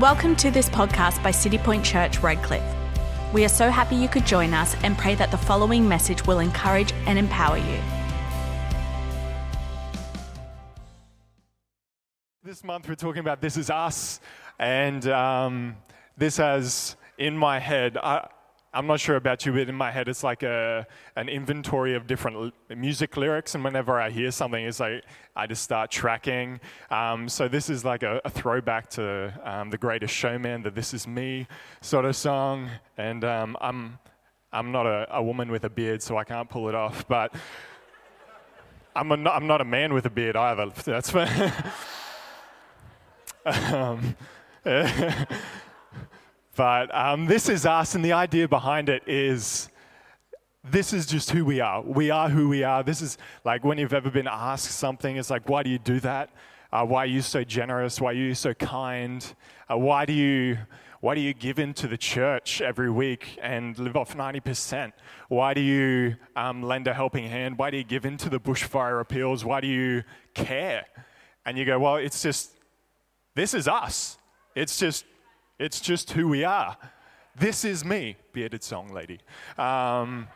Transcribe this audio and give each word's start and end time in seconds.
Welcome 0.00 0.34
to 0.36 0.50
this 0.50 0.68
podcast 0.68 1.22
by 1.22 1.30
City 1.30 1.56
Point 1.56 1.84
Church, 1.84 2.18
Redcliffe. 2.18 2.64
We 3.32 3.44
are 3.44 3.48
so 3.48 3.70
happy 3.70 3.94
you 3.94 4.08
could 4.08 4.26
join 4.26 4.52
us 4.52 4.74
and 4.82 4.98
pray 4.98 5.14
that 5.14 5.30
the 5.30 5.38
following 5.38 5.88
message 5.88 6.26
will 6.26 6.40
encourage 6.40 6.92
and 7.06 7.16
empower 7.16 7.58
you. 7.58 7.78
This 12.42 12.64
month 12.64 12.88
we're 12.88 12.96
talking 12.96 13.20
about 13.20 13.40
This 13.40 13.56
Is 13.56 13.70
Us, 13.70 14.18
and 14.58 15.06
um, 15.06 15.76
this 16.18 16.38
has 16.38 16.96
in 17.16 17.38
my 17.38 17.60
head, 17.60 17.96
I, 17.96 18.26
I'm 18.74 18.88
not 18.88 18.98
sure 18.98 19.14
about 19.14 19.46
you, 19.46 19.52
but 19.52 19.68
in 19.68 19.74
my 19.74 19.92
head 19.92 20.08
it's 20.08 20.24
like 20.24 20.42
a, 20.42 20.84
an 21.14 21.28
inventory 21.28 21.94
of 21.94 22.08
different 22.08 22.36
l- 22.36 22.76
music 22.76 23.16
lyrics, 23.16 23.54
and 23.54 23.62
whenever 23.62 24.00
I 24.00 24.10
hear 24.10 24.32
something, 24.32 24.64
it's 24.64 24.80
like 24.80 25.04
I 25.36 25.46
just 25.46 25.62
start 25.62 25.92
tracking. 25.92 26.58
Um, 26.90 27.28
so 27.28 27.46
this 27.46 27.70
is 27.70 27.84
like 27.84 28.02
a, 28.02 28.20
a 28.24 28.30
throwback 28.30 28.90
to 28.90 29.32
um, 29.44 29.70
the 29.70 29.78
Greatest 29.78 30.12
Showman, 30.12 30.62
the 30.62 30.70
"This 30.70 30.92
Is 30.92 31.06
Me" 31.06 31.46
sort 31.80 32.04
of 32.04 32.16
song, 32.16 32.68
and 32.98 33.24
um, 33.24 33.56
I'm 33.60 33.98
I'm 34.52 34.72
not 34.72 34.86
a, 34.86 35.06
a 35.10 35.22
woman 35.22 35.52
with 35.52 35.64
a 35.64 35.70
beard, 35.70 36.02
so 36.02 36.18
I 36.18 36.24
can't 36.24 36.50
pull 36.50 36.68
it 36.68 36.74
off, 36.74 37.06
but. 37.08 37.32
I'm, 38.96 39.10
I'm 39.10 39.48
not 39.48 39.60
a 39.60 39.64
man 39.64 39.92
with 39.92 40.06
a 40.06 40.10
beard 40.10 40.36
either. 40.36 40.70
That's 40.84 41.12
um, 43.44 44.14
but 46.56 46.94
um, 46.94 47.26
this 47.26 47.48
is 47.48 47.66
us, 47.66 47.94
and 47.94 48.04
the 48.04 48.12
idea 48.12 48.48
behind 48.48 48.88
it 48.88 49.02
is 49.06 49.68
this 50.64 50.92
is 50.92 51.06
just 51.06 51.30
who 51.30 51.44
we 51.44 51.60
are. 51.60 51.82
We 51.82 52.10
are 52.10 52.28
who 52.28 52.48
we 52.48 52.64
are. 52.64 52.82
This 52.82 53.02
is 53.02 53.18
like 53.44 53.64
when 53.64 53.78
you've 53.78 53.92
ever 53.92 54.10
been 54.10 54.28
asked 54.28 54.70
something, 54.70 55.16
it's 55.16 55.30
like, 55.30 55.48
why 55.48 55.62
do 55.62 55.70
you 55.70 55.78
do 55.78 56.00
that? 56.00 56.30
Uh, 56.72 56.84
why 56.84 57.04
are 57.04 57.06
you 57.06 57.22
so 57.22 57.44
generous? 57.44 58.00
Why 58.00 58.10
are 58.10 58.14
you 58.14 58.34
so 58.34 58.54
kind? 58.54 59.24
Uh, 59.70 59.76
why 59.76 60.06
do 60.06 60.12
you 60.12 60.58
why 61.04 61.14
do 61.14 61.20
you 61.20 61.34
give 61.34 61.58
into 61.58 61.86
the 61.86 61.98
church 61.98 62.62
every 62.62 62.90
week 62.90 63.38
and 63.42 63.78
live 63.78 63.94
off 63.94 64.16
90%? 64.16 64.90
Why 65.28 65.52
do 65.52 65.60
you 65.60 66.16
um, 66.34 66.62
lend 66.62 66.88
a 66.88 66.94
helping 66.94 67.28
hand? 67.28 67.58
Why 67.58 67.70
do 67.70 67.76
you 67.76 67.84
give 67.84 68.06
into 68.06 68.30
the 68.30 68.40
bushfire 68.40 69.02
appeals? 69.02 69.44
Why 69.44 69.60
do 69.60 69.66
you 69.66 70.02
care? 70.32 70.86
And 71.44 71.58
you 71.58 71.66
go, 71.66 71.78
well, 71.78 71.96
it's 71.96 72.22
just, 72.22 72.52
this 73.34 73.52
is 73.52 73.68
us. 73.68 74.16
It's 74.54 74.78
just 74.78 75.04
it's 75.58 75.80
just 75.80 76.12
who 76.12 76.28
we 76.28 76.44
are. 76.44 76.76
This 77.36 77.64
is 77.64 77.84
me, 77.84 78.16
bearded 78.32 78.62
song 78.62 78.92
lady. 78.92 79.20
Um, 79.58 80.28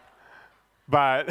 but 0.88 1.28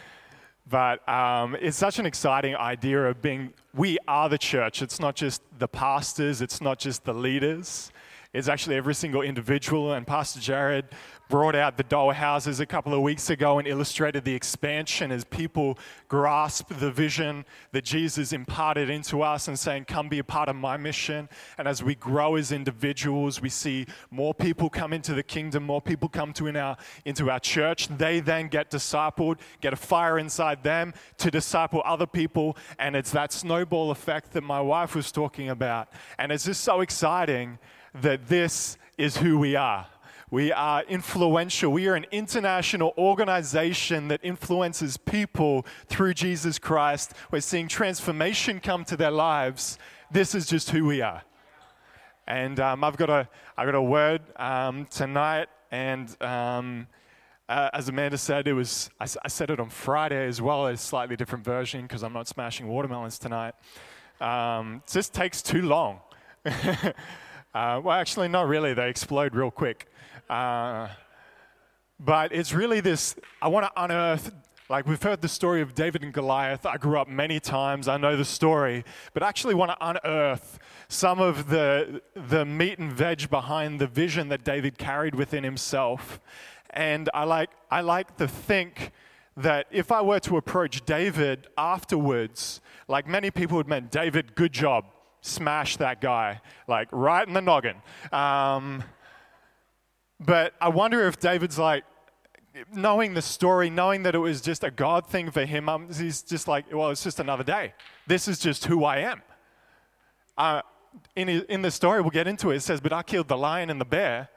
but 0.68 1.08
um, 1.08 1.56
it's 1.60 1.76
such 1.76 1.98
an 1.98 2.06
exciting 2.06 2.56
idea 2.56 3.04
of 3.04 3.22
being, 3.22 3.52
we 3.74 3.98
are 4.08 4.28
the 4.28 4.38
church. 4.38 4.82
It's 4.82 4.98
not 4.98 5.14
just 5.14 5.42
the 5.58 5.68
pastors, 5.68 6.40
it's 6.40 6.60
not 6.60 6.78
just 6.78 7.04
the 7.04 7.14
leaders, 7.14 7.92
it's 8.36 8.48
actually 8.48 8.76
every 8.76 8.94
single 8.94 9.22
individual. 9.22 9.94
And 9.94 10.06
Pastor 10.06 10.40
Jared 10.40 10.84
brought 11.28 11.56
out 11.56 11.76
the 11.76 11.82
doll 11.82 12.12
houses 12.12 12.60
a 12.60 12.66
couple 12.66 12.92
of 12.92 13.00
weeks 13.00 13.30
ago 13.30 13.58
and 13.58 13.66
illustrated 13.66 14.24
the 14.24 14.34
expansion 14.34 15.10
as 15.10 15.24
people 15.24 15.78
grasp 16.06 16.68
the 16.78 16.90
vision 16.90 17.44
that 17.72 17.82
Jesus 17.82 18.34
imparted 18.34 18.90
into 18.90 19.22
us 19.22 19.48
and 19.48 19.58
saying, 19.58 19.86
Come 19.86 20.10
be 20.10 20.18
a 20.18 20.24
part 20.24 20.50
of 20.50 20.56
my 20.56 20.76
mission. 20.76 21.30
And 21.56 21.66
as 21.66 21.82
we 21.82 21.94
grow 21.94 22.36
as 22.36 22.52
individuals, 22.52 23.40
we 23.40 23.48
see 23.48 23.86
more 24.10 24.34
people 24.34 24.68
come 24.68 24.92
into 24.92 25.14
the 25.14 25.22
kingdom, 25.22 25.64
more 25.64 25.80
people 25.80 26.08
come 26.08 26.34
to 26.34 26.46
in 26.46 26.56
our, 26.56 26.76
into 27.06 27.30
our 27.30 27.40
church. 27.40 27.88
They 27.88 28.20
then 28.20 28.48
get 28.48 28.70
discipled, 28.70 29.38
get 29.62 29.72
a 29.72 29.76
fire 29.76 30.18
inside 30.18 30.62
them 30.62 30.92
to 31.18 31.30
disciple 31.30 31.80
other 31.86 32.06
people. 32.06 32.58
And 32.78 32.94
it's 32.94 33.12
that 33.12 33.32
snowball 33.32 33.90
effect 33.90 34.32
that 34.34 34.42
my 34.42 34.60
wife 34.60 34.94
was 34.94 35.10
talking 35.10 35.48
about. 35.48 35.88
And 36.18 36.30
it's 36.30 36.44
just 36.44 36.62
so 36.62 36.82
exciting 36.82 37.58
that 38.02 38.28
this 38.28 38.76
is 38.98 39.16
who 39.18 39.38
we 39.38 39.56
are. 39.56 39.86
We 40.30 40.52
are 40.52 40.82
influential. 40.82 41.70
We 41.70 41.86
are 41.86 41.94
an 41.94 42.06
international 42.10 42.94
organization 42.98 44.08
that 44.08 44.20
influences 44.24 44.96
people 44.96 45.64
through 45.86 46.14
Jesus 46.14 46.58
Christ. 46.58 47.12
We're 47.30 47.40
seeing 47.40 47.68
transformation 47.68 48.58
come 48.58 48.84
to 48.86 48.96
their 48.96 49.12
lives. 49.12 49.78
This 50.10 50.34
is 50.34 50.46
just 50.46 50.70
who 50.70 50.84
we 50.84 51.00
are. 51.00 51.22
And 52.26 52.58
um, 52.58 52.82
I've, 52.82 52.96
got 52.96 53.08
a, 53.08 53.28
I've 53.56 53.66
got 53.66 53.76
a 53.76 53.82
word 53.82 54.22
um, 54.34 54.86
tonight. 54.86 55.46
And 55.70 56.20
um, 56.20 56.88
uh, 57.48 57.70
as 57.72 57.88
Amanda 57.88 58.18
said, 58.18 58.48
it 58.48 58.52
was, 58.52 58.90
I, 58.98 59.04
I, 59.24 59.28
said 59.28 59.50
it 59.50 59.60
on 59.60 59.70
Friday 59.70 60.26
as 60.26 60.42
well, 60.42 60.66
a 60.66 60.76
slightly 60.76 61.14
different 61.14 61.44
version 61.44 61.82
because 61.82 62.02
I'm 62.02 62.12
not 62.12 62.26
smashing 62.26 62.66
watermelons 62.66 63.20
tonight. 63.20 63.54
Um, 64.20 64.82
it 64.84 64.92
just 64.92 65.14
takes 65.14 65.40
too 65.40 65.62
long. 65.62 66.00
uh, 67.56 67.80
well, 67.82 67.98
actually, 67.98 68.28
not 68.28 68.48
really. 68.48 68.74
They 68.74 68.90
explode 68.90 69.34
real 69.34 69.50
quick. 69.50 69.86
Uh, 70.28 70.88
but 71.98 72.30
it's 72.30 72.52
really 72.52 72.80
this 72.80 73.16
I 73.40 73.48
want 73.48 73.64
to 73.64 73.82
unearth, 73.82 74.30
like 74.68 74.86
we've 74.86 75.02
heard 75.02 75.22
the 75.22 75.28
story 75.28 75.62
of 75.62 75.74
David 75.74 76.02
and 76.02 76.12
Goliath. 76.12 76.66
I 76.66 76.76
grew 76.76 76.98
up 76.98 77.08
many 77.08 77.40
times, 77.40 77.88
I 77.88 77.96
know 77.96 78.14
the 78.14 78.26
story, 78.26 78.84
but 79.14 79.22
I 79.22 79.28
actually 79.30 79.54
want 79.54 79.70
to 79.70 79.76
unearth 79.80 80.58
some 80.88 81.18
of 81.18 81.48
the, 81.48 82.02
the 82.28 82.44
meat 82.44 82.78
and 82.78 82.92
veg 82.92 83.30
behind 83.30 83.80
the 83.80 83.86
vision 83.86 84.28
that 84.28 84.44
David 84.44 84.76
carried 84.76 85.14
within 85.14 85.42
himself. 85.42 86.20
And 86.70 87.08
I 87.14 87.24
like, 87.24 87.48
I 87.70 87.80
like 87.80 88.18
to 88.18 88.28
think 88.28 88.92
that 89.38 89.66
if 89.70 89.90
I 89.90 90.02
were 90.02 90.20
to 90.20 90.36
approach 90.36 90.84
David 90.84 91.46
afterwards, 91.56 92.60
like 92.86 93.06
many 93.06 93.30
people 93.30 93.56
would 93.56 93.66
meant, 93.66 93.90
David, 93.90 94.34
good 94.34 94.52
job, 94.52 94.84
smash 95.26 95.76
that 95.78 96.00
guy, 96.00 96.40
like 96.68 96.88
right 96.92 97.26
in 97.26 97.34
the 97.34 97.40
noggin. 97.40 97.76
Um, 98.12 98.82
but 100.20 100.54
I 100.60 100.68
wonder 100.68 101.06
if 101.06 101.18
David's 101.18 101.58
like, 101.58 101.84
knowing 102.72 103.14
the 103.14 103.22
story, 103.22 103.68
knowing 103.68 104.02
that 104.04 104.14
it 104.14 104.18
was 104.18 104.40
just 104.40 104.64
a 104.64 104.70
God 104.70 105.06
thing 105.06 105.30
for 105.30 105.44
him, 105.44 105.68
um, 105.68 105.88
he's 105.92 106.22
just 106.22 106.48
like, 106.48 106.64
well, 106.72 106.90
it's 106.90 107.04
just 107.04 107.20
another 107.20 107.44
day. 107.44 107.74
This 108.06 108.28
is 108.28 108.38
just 108.38 108.64
who 108.64 108.84
I 108.84 108.98
am. 108.98 109.22
Uh, 110.38 110.62
in, 111.14 111.28
in 111.28 111.62
the 111.62 111.70
story, 111.70 112.00
we'll 112.00 112.10
get 112.10 112.26
into 112.26 112.50
it, 112.50 112.56
it 112.56 112.60
says, 112.60 112.80
but 112.80 112.92
I 112.92 113.02
killed 113.02 113.28
the 113.28 113.36
lion 113.36 113.68
and 113.68 113.80
the 113.80 113.84
bear. 113.84 114.30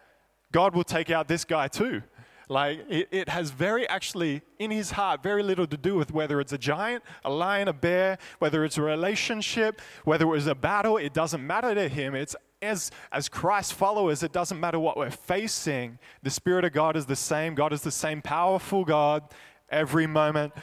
God 0.51 0.75
will 0.75 0.83
take 0.83 1.09
out 1.09 1.27
this 1.27 1.45
guy 1.45 1.67
too. 1.67 2.01
Like, 2.49 2.83
it, 2.89 3.07
it, 3.11 3.29
has 3.29 3.51
very 3.51 3.87
actually, 3.87 4.41
in 4.57 4.71
his 4.71 4.91
heart, 4.91 5.21
very 5.21 5.43
little 5.43 5.67
to 5.67 5.77
do 5.77 5.95
with 5.95 6.11
whether 6.11 6.41
it's 6.41 6.51
a 6.51 6.57
giant, 6.57 7.03
a 7.23 7.29
lion, 7.29 7.67
a 7.67 7.73
bear, 7.73 8.17
whether 8.39 8.65
it's 8.65 8.77
a 8.77 8.81
relationship, 8.81 9.81
whether 10.03 10.25
it 10.25 10.29
was 10.29 10.47
a 10.47 10.55
battle. 10.55 10.97
It 10.97 11.13
doesn't 11.13 11.45
matter 11.45 11.75
to 11.75 11.87
him. 11.87 12.15
It's 12.15 12.35
as, 12.61 12.89
as 13.11 13.29
Christ 13.29 13.75
followers, 13.75 14.23
it 14.23 14.31
doesn't 14.31 14.59
matter 14.59 14.79
what 14.79 14.97
we're 14.97 15.11
facing. 15.11 15.99
The 16.23 16.31
Spirit 16.31 16.65
of 16.65 16.73
God 16.73 16.95
is 16.95 17.05
the 17.05 17.15
same. 17.15 17.53
God 17.53 17.71
is 17.71 17.81
the 17.81 17.91
same 17.91 18.21
powerful 18.21 18.83
God 18.83 19.23
every 19.69 20.07
moment. 20.07 20.53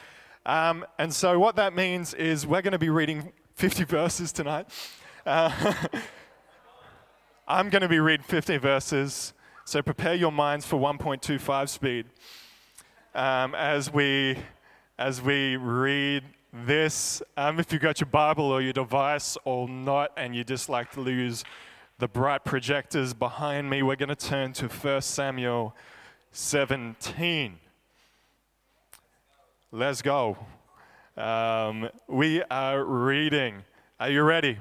Um, 0.45 0.85
and 0.99 1.13
so, 1.13 1.39
what 1.39 1.55
that 1.55 1.73
means 1.73 2.13
is 2.13 2.45
we're 2.45 2.61
going 2.61 2.71
to 2.73 2.79
be 2.79 2.89
reading 2.89 3.31
50 3.55 3.85
verses 3.85 4.31
tonight. 4.31 4.67
Uh, 5.25 5.51
I'm 7.47 7.69
going 7.69 7.81
to 7.81 7.87
be 7.87 7.99
reading 7.99 8.25
50 8.25 8.57
verses. 8.57 9.33
So, 9.67 9.81
prepare 9.81 10.15
your 10.15 10.31
minds 10.31 10.65
for 10.65 10.77
1.25 10.77 11.67
speed 11.67 12.05
um, 13.13 13.53
as, 13.53 13.91
we, 13.91 14.37
as 14.97 15.21
we 15.21 15.57
read 15.57 16.23
this. 16.53 17.21
Um, 17.35 17.59
if 17.59 17.73
you've 17.73 17.81
got 17.81 17.99
your 17.99 18.07
Bible 18.07 18.45
or 18.45 18.61
your 18.61 18.71
device 18.71 19.37
or 19.43 19.67
not, 19.67 20.13
and 20.15 20.33
you 20.33 20.45
just 20.45 20.69
like 20.69 20.91
to 20.91 21.01
lose 21.01 21.43
the 21.99 22.07
bright 22.07 22.45
projectors 22.45 23.13
behind 23.13 23.69
me, 23.69 23.83
we're 23.83 23.97
going 23.97 24.07
to 24.07 24.15
turn 24.15 24.53
to 24.53 24.69
1 24.69 25.01
Samuel 25.01 25.75
17. 26.31 27.59
Let's 29.73 30.01
go. 30.01 30.37
Um, 31.17 31.89
we 32.07 32.41
are 32.43 32.85
reading. 32.85 33.63
Are 33.99 34.09
you 34.09 34.23
ready? 34.23 34.59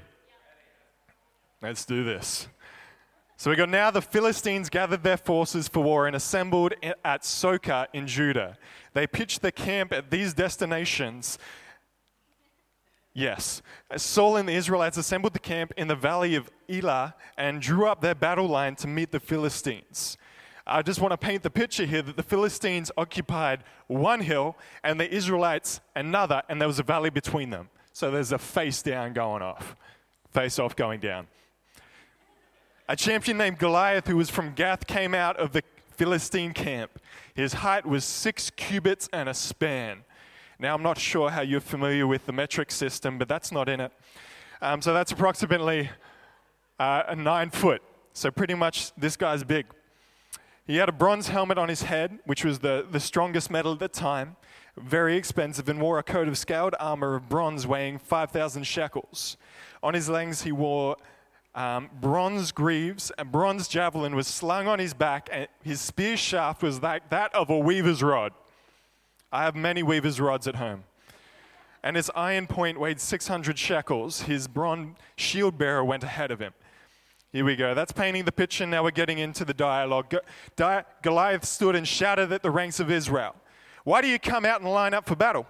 Let's 1.62 1.84
do 1.84 2.02
this. 2.02 2.48
So 3.36 3.50
we 3.50 3.56
got 3.56 3.68
now 3.68 3.90
the 3.90 4.00
Philistines 4.00 4.70
gathered 4.70 5.02
their 5.02 5.16
forces 5.16 5.68
for 5.68 5.82
war 5.82 6.06
and 6.06 6.16
assembled 6.16 6.74
at 7.04 7.22
Socoh 7.22 7.86
in 7.92 8.06
Judah. 8.06 8.56
They 8.94 9.06
pitched 9.06 9.42
their 9.42 9.50
camp 9.50 9.92
at 9.92 10.10
these 10.10 10.32
destinations 10.32 11.38
Yes. 13.16 13.62
Saul 13.96 14.36
and 14.36 14.46
the 14.46 14.52
Israelites 14.52 14.98
assembled 14.98 15.32
the 15.32 15.38
camp 15.38 15.72
in 15.78 15.88
the 15.88 15.94
valley 15.94 16.34
of 16.34 16.50
Elah 16.68 17.14
and 17.38 17.62
drew 17.62 17.86
up 17.86 18.02
their 18.02 18.14
battle 18.14 18.46
line 18.46 18.76
to 18.76 18.86
meet 18.86 19.10
the 19.10 19.18
Philistines. 19.18 20.18
I 20.66 20.82
just 20.82 21.00
want 21.00 21.12
to 21.12 21.16
paint 21.16 21.42
the 21.42 21.48
picture 21.48 21.86
here 21.86 22.02
that 22.02 22.18
the 22.18 22.22
Philistines 22.22 22.90
occupied 22.98 23.64
one 23.86 24.20
hill 24.20 24.54
and 24.84 25.00
the 25.00 25.10
Israelites 25.10 25.80
another, 25.94 26.42
and 26.50 26.60
there 26.60 26.68
was 26.68 26.78
a 26.78 26.82
valley 26.82 27.08
between 27.08 27.48
them. 27.48 27.70
So 27.94 28.10
there's 28.10 28.32
a 28.32 28.38
face 28.38 28.82
down 28.82 29.14
going 29.14 29.40
off, 29.40 29.76
face 30.34 30.58
off 30.58 30.76
going 30.76 31.00
down. 31.00 31.26
A 32.88 32.94
champion 32.94 33.36
named 33.36 33.58
Goliath, 33.58 34.06
who 34.06 34.16
was 34.16 34.30
from 34.30 34.52
Gath, 34.54 34.86
came 34.86 35.12
out 35.12 35.36
of 35.38 35.50
the 35.50 35.64
Philistine 35.96 36.52
camp. 36.52 37.00
His 37.34 37.54
height 37.54 37.84
was 37.84 38.04
six 38.04 38.48
cubits 38.50 39.08
and 39.12 39.28
a 39.28 39.34
span. 39.34 40.04
Now, 40.60 40.74
I'm 40.74 40.84
not 40.84 40.96
sure 40.96 41.30
how 41.30 41.40
you're 41.40 41.60
familiar 41.60 42.06
with 42.06 42.26
the 42.26 42.32
metric 42.32 42.70
system, 42.70 43.18
but 43.18 43.28
that's 43.28 43.50
not 43.50 43.68
in 43.68 43.80
it. 43.80 43.92
Um, 44.62 44.80
so 44.80 44.94
that's 44.94 45.10
approximately 45.10 45.90
uh, 46.78 47.02
a 47.08 47.16
nine 47.16 47.50
foot 47.50 47.82
So, 48.12 48.30
pretty 48.30 48.54
much, 48.54 48.92
this 48.94 49.16
guy's 49.16 49.42
big. 49.42 49.66
He 50.64 50.76
had 50.76 50.88
a 50.88 50.92
bronze 50.92 51.28
helmet 51.28 51.58
on 51.58 51.68
his 51.68 51.82
head, 51.82 52.20
which 52.24 52.44
was 52.44 52.60
the, 52.60 52.86
the 52.88 53.00
strongest 53.00 53.50
metal 53.50 53.72
at 53.72 53.80
the 53.80 53.88
time, 53.88 54.36
very 54.76 55.16
expensive, 55.16 55.68
and 55.68 55.80
wore 55.80 55.98
a 55.98 56.04
coat 56.04 56.28
of 56.28 56.38
scaled 56.38 56.76
armor 56.78 57.16
of 57.16 57.28
bronze 57.28 57.66
weighing 57.66 57.98
5,000 57.98 58.62
shekels. 58.62 59.36
On 59.82 59.92
his 59.92 60.08
legs, 60.08 60.42
he 60.42 60.52
wore 60.52 60.96
um, 61.56 61.88
bronze 62.00 62.52
greaves, 62.52 63.10
a 63.16 63.24
bronze 63.24 63.66
javelin 63.66 64.14
was 64.14 64.26
slung 64.26 64.68
on 64.68 64.78
his 64.78 64.92
back, 64.92 65.28
and 65.32 65.48
his 65.64 65.80
spear 65.80 66.16
shaft 66.16 66.62
was 66.62 66.82
like 66.82 67.08
that 67.08 67.34
of 67.34 67.48
a 67.48 67.58
weaver's 67.58 68.02
rod. 68.02 68.32
I 69.32 69.44
have 69.44 69.56
many 69.56 69.82
weaver's 69.82 70.20
rods 70.20 70.46
at 70.46 70.56
home. 70.56 70.84
And 71.82 71.96
his 71.96 72.10
iron 72.14 72.46
point 72.46 72.78
weighed 72.78 73.00
600 73.00 73.58
shekels. 73.58 74.22
His 74.22 74.48
bronze 74.48 74.96
shield 75.16 75.56
bearer 75.56 75.84
went 75.84 76.04
ahead 76.04 76.30
of 76.30 76.40
him. 76.40 76.52
Here 77.32 77.44
we 77.44 77.56
go. 77.56 77.74
That's 77.74 77.92
painting 77.92 78.24
the 78.24 78.32
picture. 78.32 78.66
Now 78.66 78.82
we're 78.82 78.90
getting 78.90 79.18
into 79.18 79.44
the 79.44 79.54
dialogue. 79.54 80.14
Goliath 81.02 81.44
stood 81.44 81.74
and 81.74 81.86
shouted 81.86 82.32
at 82.32 82.42
the 82.42 82.50
ranks 82.50 82.80
of 82.80 82.90
Israel 82.90 83.34
Why 83.84 84.02
do 84.02 84.08
you 84.08 84.18
come 84.18 84.44
out 84.44 84.60
and 84.60 84.70
line 84.70 84.94
up 84.94 85.06
for 85.06 85.16
battle? 85.16 85.46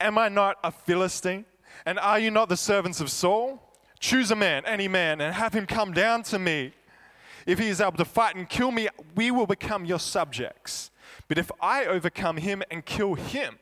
Am 0.00 0.18
I 0.18 0.28
not 0.28 0.58
a 0.64 0.72
Philistine? 0.72 1.44
And 1.86 1.98
are 1.98 2.18
you 2.18 2.30
not 2.30 2.48
the 2.48 2.56
servants 2.56 3.00
of 3.00 3.10
Saul? 3.10 3.63
Choose 4.04 4.30
a 4.30 4.36
man, 4.36 4.66
any 4.66 4.86
man, 4.86 5.22
and 5.22 5.34
have 5.34 5.54
him 5.54 5.64
come 5.64 5.94
down 5.94 6.24
to 6.24 6.38
me. 6.38 6.74
If 7.46 7.58
he 7.58 7.68
is 7.68 7.80
able 7.80 7.92
to 7.92 8.04
fight 8.04 8.36
and 8.36 8.46
kill 8.46 8.70
me, 8.70 8.90
we 9.14 9.30
will 9.30 9.46
become 9.46 9.86
your 9.86 9.98
subjects. 9.98 10.90
But 11.26 11.38
if 11.38 11.50
I 11.58 11.86
overcome 11.86 12.36
him 12.36 12.62
and 12.70 12.84
kill 12.84 13.14
him, 13.14 13.58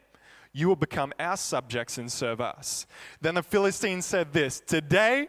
you 0.52 0.66
will 0.66 0.74
become 0.74 1.12
our 1.20 1.36
subjects 1.36 1.96
and 1.96 2.10
serve 2.10 2.40
us. 2.40 2.88
Then 3.20 3.36
the 3.36 3.44
Philistine 3.44 4.02
said 4.02 4.32
this 4.32 4.58
Today 4.58 5.28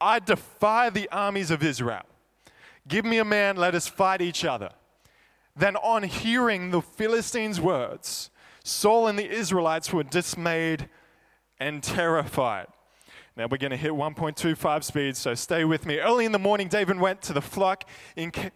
I 0.00 0.20
defy 0.20 0.88
the 0.88 1.06
armies 1.12 1.50
of 1.50 1.62
Israel. 1.62 2.06
Give 2.88 3.04
me 3.04 3.18
a 3.18 3.26
man, 3.26 3.56
let 3.58 3.74
us 3.74 3.86
fight 3.86 4.22
each 4.22 4.42
other. 4.42 4.70
Then, 5.54 5.76
on 5.76 6.02
hearing 6.02 6.70
the 6.70 6.80
Philistines' 6.80 7.60
words, 7.60 8.30
Saul 8.64 9.06
and 9.06 9.18
the 9.18 9.30
Israelites 9.30 9.92
were 9.92 10.02
dismayed 10.02 10.88
and 11.60 11.82
terrified. 11.82 12.68
Now 13.36 13.48
we're 13.50 13.58
going 13.58 13.72
to 13.72 13.76
hit 13.76 13.90
1.25 13.90 14.84
speed, 14.84 15.16
so 15.16 15.34
stay 15.34 15.64
with 15.64 15.86
me. 15.86 15.98
Early 15.98 16.24
in 16.24 16.30
the 16.30 16.38
morning, 16.38 16.68
David 16.68 17.00
went 17.00 17.20
to 17.22 17.32
the 17.32 17.40
flock, 17.40 17.82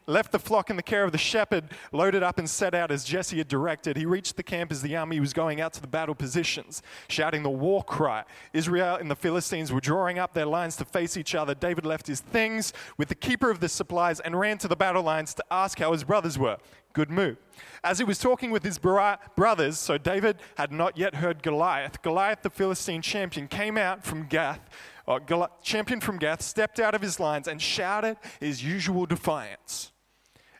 left 0.06 0.30
the 0.30 0.38
flock 0.38 0.70
in 0.70 0.76
the 0.76 0.84
care 0.84 1.02
of 1.02 1.10
the 1.10 1.18
shepherd, 1.18 1.64
loaded 1.90 2.22
up 2.22 2.38
and 2.38 2.48
set 2.48 2.76
out 2.76 2.92
as 2.92 3.02
Jesse 3.02 3.38
had 3.38 3.48
directed. 3.48 3.96
He 3.96 4.06
reached 4.06 4.36
the 4.36 4.44
camp 4.44 4.70
as 4.70 4.80
the 4.80 4.94
army 4.94 5.18
was 5.18 5.32
going 5.32 5.60
out 5.60 5.72
to 5.72 5.80
the 5.80 5.88
battle 5.88 6.14
positions, 6.14 6.80
shouting 7.08 7.42
the 7.42 7.50
war 7.50 7.82
cry. 7.82 8.22
Israel 8.52 8.94
and 8.94 9.10
the 9.10 9.16
Philistines 9.16 9.72
were 9.72 9.80
drawing 9.80 10.20
up 10.20 10.32
their 10.32 10.46
lines 10.46 10.76
to 10.76 10.84
face 10.84 11.16
each 11.16 11.34
other. 11.34 11.56
David 11.56 11.84
left 11.84 12.06
his 12.06 12.20
things 12.20 12.72
with 12.96 13.08
the 13.08 13.16
keeper 13.16 13.50
of 13.50 13.58
the 13.58 13.68
supplies 13.68 14.20
and 14.20 14.38
ran 14.38 14.58
to 14.58 14.68
the 14.68 14.76
battle 14.76 15.02
lines 15.02 15.34
to 15.34 15.44
ask 15.50 15.80
how 15.80 15.90
his 15.90 16.04
brothers 16.04 16.38
were. 16.38 16.56
Good 16.98 17.10
move. 17.12 17.36
As 17.84 17.98
he 17.98 18.04
was 18.04 18.18
talking 18.18 18.50
with 18.50 18.64
his 18.64 18.76
brothers, 18.76 19.78
so 19.78 19.98
David 19.98 20.38
had 20.56 20.72
not 20.72 20.98
yet 20.98 21.14
heard 21.14 21.44
Goliath. 21.44 22.02
Goliath, 22.02 22.42
the 22.42 22.50
Philistine 22.50 23.02
champion, 23.02 23.46
came 23.46 23.78
out 23.78 24.04
from 24.04 24.26
Gath, 24.26 24.58
uh, 25.06 25.20
or 25.30 25.48
champion 25.62 26.00
from 26.00 26.18
Gath, 26.18 26.42
stepped 26.42 26.80
out 26.80 26.96
of 26.96 27.00
his 27.00 27.20
lines 27.20 27.46
and 27.46 27.62
shouted 27.62 28.16
his 28.40 28.64
usual 28.64 29.06
defiance. 29.06 29.92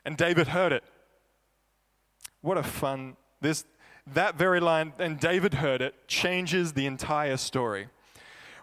And 0.05 0.15
David 0.15 0.47
heard 0.47 0.71
it. 0.71 0.85
What 2.39 2.57
a 2.57 2.63
fun 2.63 3.17
this 3.41 3.65
that 4.07 4.37
very 4.37 4.61
line, 4.61 4.93
and 4.97 5.19
David 5.19 5.55
heard 5.55 5.81
it, 5.81 6.07
changes 6.07 6.71
the 6.71 6.85
entire 6.85 7.35
story. 7.35 7.89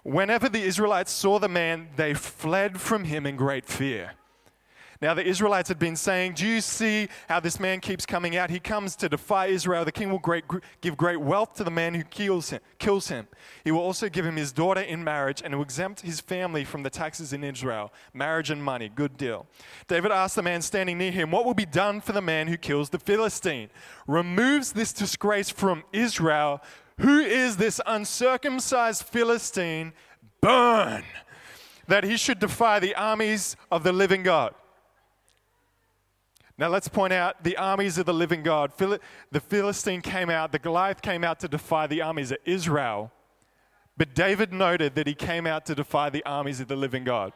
Whenever 0.02 0.49
the 0.49 0.62
Israelites 0.62 1.12
saw 1.12 1.38
the 1.38 1.50
man, 1.50 1.90
they 1.96 2.14
fled 2.14 2.81
from 2.81 3.05
him 3.05 3.26
in 3.26 3.37
great 3.37 3.67
fear. 3.67 4.12
Now, 5.00 5.14
the 5.14 5.26
Israelites 5.26 5.69
had 5.69 5.78
been 5.78 5.96
saying, 5.96 6.34
Do 6.34 6.46
you 6.46 6.60
see 6.60 7.08
how 7.28 7.40
this 7.40 7.60
man 7.60 7.81
keeps 7.81 8.06
coming 8.06 8.37
out? 8.37 8.50
He 8.50 8.60
comes 8.60 8.96
to 8.96 9.08
defy 9.08 9.46
Israel. 9.46 9.84
The 9.84 9.93
king 9.93 10.10
will 10.10 10.19
great, 10.19 10.44
give 10.81 10.96
great 10.96 11.20
wealth 11.20 11.54
to 11.54 11.64
the 11.64 11.70
man 11.70 11.94
who 11.94 12.02
kills 12.04 12.50
him, 12.50 12.60
kills 12.78 13.08
him. 13.08 13.28
He 13.64 13.70
will 13.70 13.81
also 13.81 14.08
give 14.08 14.25
him 14.25 14.37
his 14.37 14.52
daughter 14.52 14.81
in 14.81 15.04
marriage 15.04 15.43
and 15.44 15.54
will 15.54 15.62
exempt 15.62 16.00
his 16.00 16.20
family 16.20 16.64
from 16.64 16.82
the 16.82 16.90
taxes 16.90 17.32
in 17.32 17.44
Israel. 17.44 17.93
Marriage 18.14 18.50
and 18.50 18.62
money, 18.62 18.88
good 18.88 19.16
deal. 19.16 19.46
David 19.87 20.12
asked 20.12 20.37
the 20.37 20.43
man 20.43 20.62
standing 20.62 20.98
near 20.98 21.10
him, 21.10 21.31
What 21.31 21.44
will 21.44 21.54
be 21.54 21.66
done 21.66 22.00
for 22.00 22.12
the 22.12 22.22
man 22.22 22.48
who 22.48 22.56
kills 22.56 22.90
the 22.90 22.98
Philistine? 22.98 23.70
Removes 24.06 24.72
this 24.72 24.93
disgrace 24.93 25.50
from 25.50 25.84
Israel. 25.93 26.62
Who 27.00 27.20
is 27.20 27.58
this 27.58 27.81
uncircumcised 27.84 29.02
Philistine? 29.02 29.93
Burn! 30.40 31.04
That 31.88 32.04
he 32.04 32.16
should 32.16 32.38
defy 32.38 32.81
the 32.81 32.94
armies 32.94 33.56
of 33.70 33.82
the 33.82 33.93
living 33.93 34.22
God. 34.22 34.54
Now 36.58 36.69
let's 36.69 36.88
point 36.88 37.12
out 37.12 37.44
the 37.44 37.56
armies 37.56 37.99
of 37.99 38.06
the 38.06 38.14
living 38.14 38.43
God. 38.43 38.73
The 38.79 39.41
Philistine 39.41 40.00
came 40.00 40.31
out, 40.31 40.53
the 40.53 40.58
Goliath 40.58 41.03
came 41.03 41.23
out 41.23 41.41
to 41.41 41.49
defy 41.49 41.87
the 41.87 42.03
armies 42.03 42.31
of 42.31 42.38
Israel. 42.44 43.12
But 43.99 44.14
David 44.14 44.53
noted 44.53 44.94
that 44.94 45.06
he 45.06 45.14
came 45.14 45.47
out 45.47 45.67
to 45.67 45.75
defy 45.75 46.11
the 46.11 46.25
armies 46.25 46.61
of 46.61 46.69
the 46.69 46.76
living 46.76 47.05
God. 47.05 47.32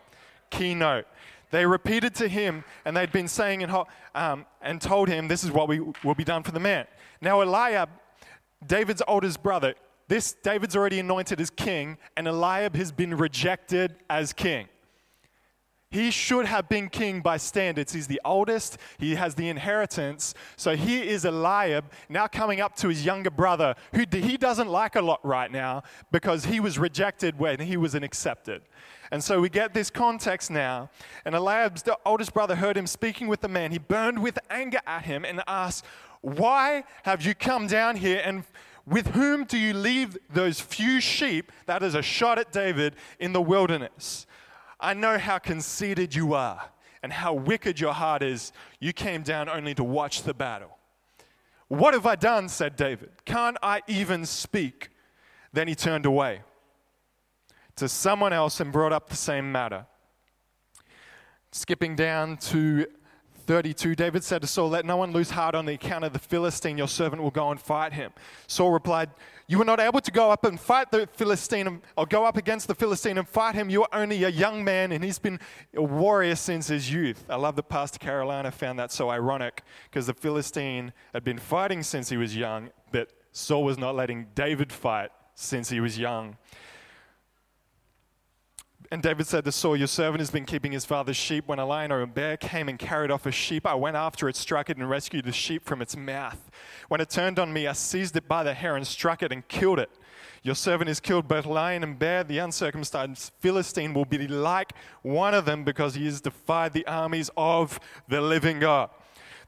Key 0.50 0.74
note. 0.74 1.06
They 1.50 1.66
repeated 1.66 2.14
to 2.16 2.28
him, 2.28 2.64
and 2.84 2.96
they'd 2.96 3.10
been 3.10 3.28
saying 3.28 3.62
and, 3.62 3.72
um, 4.14 4.46
and 4.62 4.80
told 4.80 5.08
him, 5.08 5.26
This 5.26 5.42
is 5.42 5.50
what 5.50 5.68
we, 5.68 5.80
will 5.80 6.14
be 6.14 6.24
done 6.24 6.42
for 6.42 6.52
the 6.52 6.60
man. 6.60 6.86
Now, 7.20 7.42
Eliab, 7.42 7.88
David's 8.66 9.02
oldest 9.08 9.42
brother, 9.42 9.74
this 10.06 10.32
David's 10.32 10.76
already 10.76 11.00
anointed 11.00 11.40
as 11.40 11.50
king, 11.50 11.98
and 12.16 12.28
Eliab 12.28 12.76
has 12.76 12.92
been 12.92 13.16
rejected 13.16 13.96
as 14.08 14.32
king. 14.32 14.68
He 15.90 16.12
should 16.12 16.46
have 16.46 16.68
been 16.68 16.88
king 16.88 17.20
by 17.20 17.36
standards. 17.36 17.92
He's 17.92 18.06
the 18.06 18.20
oldest, 18.24 18.78
he 18.98 19.16
has 19.16 19.34
the 19.34 19.48
inheritance. 19.48 20.34
So 20.56 20.76
here 20.76 21.02
is 21.02 21.24
Eliab 21.24 21.84
now 22.08 22.28
coming 22.28 22.60
up 22.60 22.76
to 22.76 22.88
his 22.88 23.04
younger 23.04 23.30
brother, 23.30 23.74
who 23.92 24.04
he 24.08 24.36
doesn't 24.36 24.68
like 24.68 24.94
a 24.94 25.02
lot 25.02 25.18
right 25.24 25.50
now 25.50 25.82
because 26.12 26.44
he 26.44 26.60
was 26.60 26.78
rejected 26.78 27.40
when 27.40 27.58
he 27.58 27.76
was 27.76 27.96
an 27.96 28.04
accepted. 28.04 28.62
And 29.10 29.24
so 29.24 29.40
we 29.40 29.48
get 29.48 29.74
this 29.74 29.90
context 29.90 30.48
now. 30.48 30.90
And 31.24 31.34
Eliab's 31.34 31.82
oldest 32.06 32.32
brother 32.32 32.54
heard 32.54 32.76
him 32.76 32.86
speaking 32.86 33.26
with 33.26 33.40
the 33.40 33.48
man. 33.48 33.72
He 33.72 33.78
burned 33.78 34.22
with 34.22 34.38
anger 34.48 34.78
at 34.86 35.06
him 35.06 35.24
and 35.24 35.42
asked, 35.48 35.84
Why 36.20 36.84
have 37.02 37.26
you 37.26 37.34
come 37.34 37.66
down 37.66 37.96
here 37.96 38.22
and 38.24 38.44
with 38.86 39.08
whom 39.08 39.44
do 39.44 39.58
you 39.58 39.74
leave 39.74 40.16
those 40.32 40.60
few 40.60 41.00
sheep? 41.00 41.50
That 41.66 41.82
is 41.82 41.96
a 41.96 42.02
shot 42.02 42.38
at 42.38 42.52
David 42.52 42.94
in 43.18 43.32
the 43.32 43.42
wilderness. 43.42 44.26
I 44.80 44.94
know 44.94 45.18
how 45.18 45.38
conceited 45.38 46.14
you 46.14 46.34
are 46.34 46.70
and 47.02 47.12
how 47.12 47.34
wicked 47.34 47.78
your 47.80 47.92
heart 47.92 48.22
is. 48.22 48.52
You 48.80 48.92
came 48.92 49.22
down 49.22 49.48
only 49.48 49.74
to 49.74 49.84
watch 49.84 50.22
the 50.22 50.34
battle. 50.34 50.76
What 51.68 51.94
have 51.94 52.06
I 52.06 52.16
done? 52.16 52.48
said 52.48 52.76
David. 52.76 53.10
Can't 53.24 53.56
I 53.62 53.82
even 53.86 54.26
speak? 54.26 54.90
Then 55.52 55.68
he 55.68 55.74
turned 55.74 56.06
away 56.06 56.42
to 57.76 57.88
someone 57.88 58.32
else 58.32 58.60
and 58.60 58.72
brought 58.72 58.92
up 58.92 59.08
the 59.08 59.16
same 59.16 59.50
matter. 59.50 59.86
Skipping 61.52 61.96
down 61.96 62.36
to 62.36 62.86
32, 63.40 63.94
David 63.94 64.24
said 64.24 64.42
to 64.42 64.46
Saul, 64.46 64.68
Let 64.68 64.84
no 64.84 64.96
one 64.96 65.12
lose 65.12 65.30
heart 65.30 65.54
on 65.54 65.66
the 65.66 65.74
account 65.74 66.04
of 66.04 66.12
the 66.12 66.18
Philistine. 66.18 66.78
Your 66.78 66.88
servant 66.88 67.22
will 67.22 67.30
go 67.30 67.50
and 67.50 67.60
fight 67.60 67.92
him. 67.92 68.12
Saul 68.46 68.70
replied, 68.70 69.10
You 69.48 69.58
were 69.58 69.64
not 69.64 69.80
able 69.80 70.00
to 70.00 70.10
go 70.10 70.30
up 70.30 70.44
and 70.44 70.58
fight 70.58 70.90
the 70.90 71.08
Philistine 71.12 71.82
or 71.96 72.06
go 72.06 72.24
up 72.24 72.36
against 72.36 72.68
the 72.68 72.74
Philistine 72.74 73.18
and 73.18 73.28
fight 73.28 73.54
him. 73.54 73.70
You 73.70 73.82
are 73.82 73.88
only 73.92 74.22
a 74.24 74.28
young 74.28 74.62
man, 74.64 74.92
and 74.92 75.02
he's 75.02 75.18
been 75.18 75.40
a 75.74 75.82
warrior 75.82 76.36
since 76.36 76.68
his 76.68 76.92
youth. 76.92 77.24
I 77.28 77.36
love 77.36 77.56
that 77.56 77.68
Pastor 77.68 77.98
Carolina 77.98 78.50
found 78.50 78.78
that 78.78 78.92
so 78.92 79.10
ironic 79.10 79.62
because 79.90 80.06
the 80.06 80.14
Philistine 80.14 80.92
had 81.12 81.24
been 81.24 81.38
fighting 81.38 81.82
since 81.82 82.08
he 82.08 82.16
was 82.16 82.36
young, 82.36 82.70
but 82.92 83.12
Saul 83.32 83.64
was 83.64 83.78
not 83.78 83.94
letting 83.94 84.28
David 84.34 84.72
fight 84.72 85.10
since 85.34 85.68
he 85.68 85.80
was 85.80 85.98
young. 85.98 86.36
And 88.92 89.02
David 89.02 89.28
said 89.28 89.44
to 89.44 89.52
Saul, 89.52 89.76
Your 89.76 89.86
servant 89.86 90.18
has 90.18 90.32
been 90.32 90.44
keeping 90.44 90.72
his 90.72 90.84
father's 90.84 91.16
sheep. 91.16 91.46
When 91.46 91.60
a 91.60 91.64
lion 91.64 91.92
or 91.92 92.00
a 92.02 92.08
bear 92.08 92.36
came 92.36 92.68
and 92.68 92.76
carried 92.76 93.12
off 93.12 93.24
a 93.24 93.30
sheep, 93.30 93.64
I 93.64 93.74
went 93.74 93.96
after 93.96 94.28
it, 94.28 94.34
struck 94.34 94.68
it, 94.68 94.78
and 94.78 94.90
rescued 94.90 95.26
the 95.26 95.32
sheep 95.32 95.64
from 95.64 95.80
its 95.80 95.96
mouth. 95.96 96.50
When 96.88 97.00
it 97.00 97.08
turned 97.08 97.38
on 97.38 97.52
me, 97.52 97.68
I 97.68 97.72
seized 97.72 98.16
it 98.16 98.26
by 98.26 98.42
the 98.42 98.52
hair 98.52 98.74
and 98.74 98.84
struck 98.84 99.22
it 99.22 99.30
and 99.30 99.46
killed 99.46 99.78
it. 99.78 99.90
Your 100.42 100.56
servant 100.56 100.88
has 100.88 100.98
killed 100.98 101.28
both 101.28 101.46
lion 101.46 101.84
and 101.84 102.00
bear. 102.00 102.24
The 102.24 102.38
uncircumcised 102.38 103.30
Philistine 103.38 103.94
will 103.94 104.06
be 104.06 104.26
like 104.26 104.72
one 105.02 105.34
of 105.34 105.44
them 105.44 105.62
because 105.62 105.94
he 105.94 106.06
has 106.06 106.20
defied 106.20 106.72
the 106.72 106.86
armies 106.88 107.30
of 107.36 107.78
the 108.08 108.20
living 108.20 108.58
God. 108.58 108.90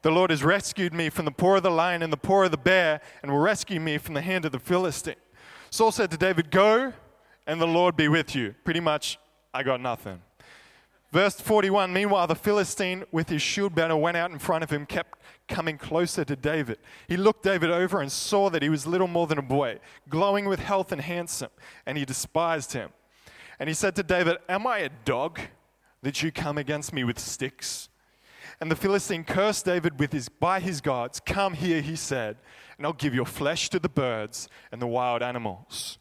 The 0.02 0.12
Lord 0.12 0.30
has 0.30 0.44
rescued 0.44 0.94
me 0.94 1.08
from 1.08 1.24
the 1.24 1.32
paw 1.32 1.56
of 1.56 1.64
the 1.64 1.70
lion 1.70 2.02
and 2.02 2.12
the 2.12 2.16
paw 2.16 2.44
of 2.44 2.52
the 2.52 2.56
bear, 2.56 3.00
and 3.22 3.32
will 3.32 3.38
rescue 3.38 3.80
me 3.80 3.98
from 3.98 4.14
the 4.14 4.22
hand 4.22 4.44
of 4.44 4.52
the 4.52 4.60
Philistine. 4.60 5.16
Saul 5.70 5.90
said 5.90 6.12
to 6.12 6.16
David, 6.16 6.52
Go, 6.52 6.92
and 7.46 7.60
the 7.60 7.66
Lord 7.66 7.96
be 7.96 8.06
with 8.06 8.36
you. 8.36 8.54
Pretty 8.64 8.80
much 8.80 9.18
I 9.54 9.62
got 9.62 9.80
nothing. 9.80 10.20
Verse 11.12 11.38
41 11.38 11.92
Meanwhile, 11.92 12.26
the 12.26 12.34
Philistine 12.34 13.04
with 13.12 13.28
his 13.28 13.42
shield 13.42 13.74
banner 13.74 13.96
went 13.96 14.16
out 14.16 14.30
in 14.30 14.38
front 14.38 14.64
of 14.64 14.70
him, 14.70 14.86
kept 14.86 15.18
coming 15.46 15.76
closer 15.76 16.24
to 16.24 16.34
David. 16.34 16.78
He 17.06 17.16
looked 17.16 17.42
David 17.42 17.70
over 17.70 18.00
and 18.00 18.10
saw 18.10 18.48
that 18.50 18.62
he 18.62 18.70
was 18.70 18.86
little 18.86 19.08
more 19.08 19.26
than 19.26 19.38
a 19.38 19.42
boy, 19.42 19.78
glowing 20.08 20.46
with 20.46 20.60
health 20.60 20.90
and 20.90 21.00
handsome, 21.00 21.50
and 21.84 21.98
he 21.98 22.04
despised 22.04 22.72
him. 22.72 22.90
And 23.58 23.68
he 23.68 23.74
said 23.74 23.94
to 23.96 24.02
David, 24.02 24.38
Am 24.48 24.66
I 24.66 24.78
a 24.78 24.88
dog 25.04 25.38
that 26.00 26.22
you 26.22 26.32
come 26.32 26.56
against 26.56 26.92
me 26.92 27.04
with 27.04 27.18
sticks? 27.18 27.90
And 28.60 28.70
the 28.70 28.76
Philistine 28.76 29.24
cursed 29.24 29.64
David 29.64 29.98
with 29.98 30.12
his, 30.12 30.28
by 30.28 30.60
his 30.60 30.80
gods. 30.80 31.20
Come 31.20 31.54
here, 31.54 31.80
he 31.80 31.96
said, 31.96 32.36
and 32.76 32.86
I'll 32.86 32.92
give 32.92 33.14
your 33.14 33.26
flesh 33.26 33.68
to 33.70 33.78
the 33.78 33.88
birds 33.88 34.48
and 34.70 34.80
the 34.80 34.86
wild 34.86 35.22
animals. 35.22 35.98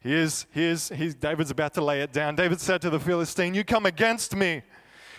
Here's, 0.00 0.46
here's, 0.52 0.88
here's 0.88 1.14
David's 1.14 1.50
about 1.50 1.74
to 1.74 1.84
lay 1.84 2.02
it 2.02 2.12
down. 2.12 2.36
David 2.36 2.60
said 2.60 2.80
to 2.82 2.90
the 2.90 3.00
Philistine, 3.00 3.54
You 3.54 3.64
come 3.64 3.84
against 3.84 4.36
me 4.36 4.62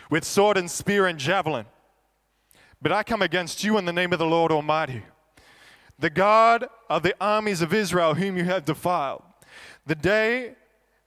with 0.09 0.24
sword 0.24 0.57
and 0.57 0.71
spear 0.71 1.05
and 1.05 1.19
javelin, 1.19 1.65
but 2.81 2.91
I 2.91 3.03
come 3.03 3.21
against 3.21 3.63
you 3.63 3.77
in 3.77 3.86
the 3.86 3.93
name 3.93 4.13
of 4.13 4.19
the 4.19 4.25
Lord 4.25 4.51
Almighty, 4.51 5.03
the 5.98 6.09
God 6.09 6.67
of 6.89 7.03
the 7.03 7.15
armies 7.19 7.62
of 7.62 7.74
Israel, 7.74 8.13
whom 8.13 8.38
you 8.38 8.45
have 8.45 8.63
defiled. 8.65 9.24
The 9.86 9.95
day 9.95 10.55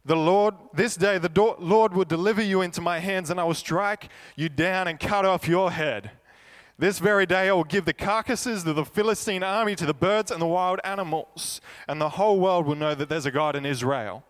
the 0.05 0.17
Lord, 0.17 0.55
this 0.75 0.97
day, 0.97 1.19
the 1.19 1.55
Lord 1.59 1.95
will 1.95 2.05
deliver 2.05 2.43
you 2.43 2.61
into 2.61 2.81
my 2.81 2.99
hands, 2.99 3.31
and 3.31 3.39
I 3.39 3.45
will 3.45 3.55
strike 3.55 4.09
you 4.35 4.49
down 4.49 4.89
and 4.89 4.99
cut 4.99 5.25
off 5.25 5.47
your 5.47 5.71
head. 5.71 6.11
This 6.83 6.99
very 6.99 7.27
day, 7.27 7.49
I 7.49 7.53
will 7.53 7.63
give 7.63 7.85
the 7.85 7.93
carcasses 7.93 8.67
of 8.67 8.75
the 8.75 8.85
Philistine 8.85 9.45
army 9.45 9.77
to 9.77 9.87
the 9.87 9.95
birds 9.95 10.33
and 10.33 10.43
the 10.43 10.49
wild 10.49 10.81
animals, 10.83 11.61
and 11.87 12.01
the 12.01 12.09
whole 12.09 12.41
world 12.41 12.67
will 12.67 12.75
know 12.75 12.93
that 12.93 13.09
there's 13.09 13.25
a 13.25 13.31
God 13.31 13.55
in 13.55 13.65
Israel. 13.65 14.25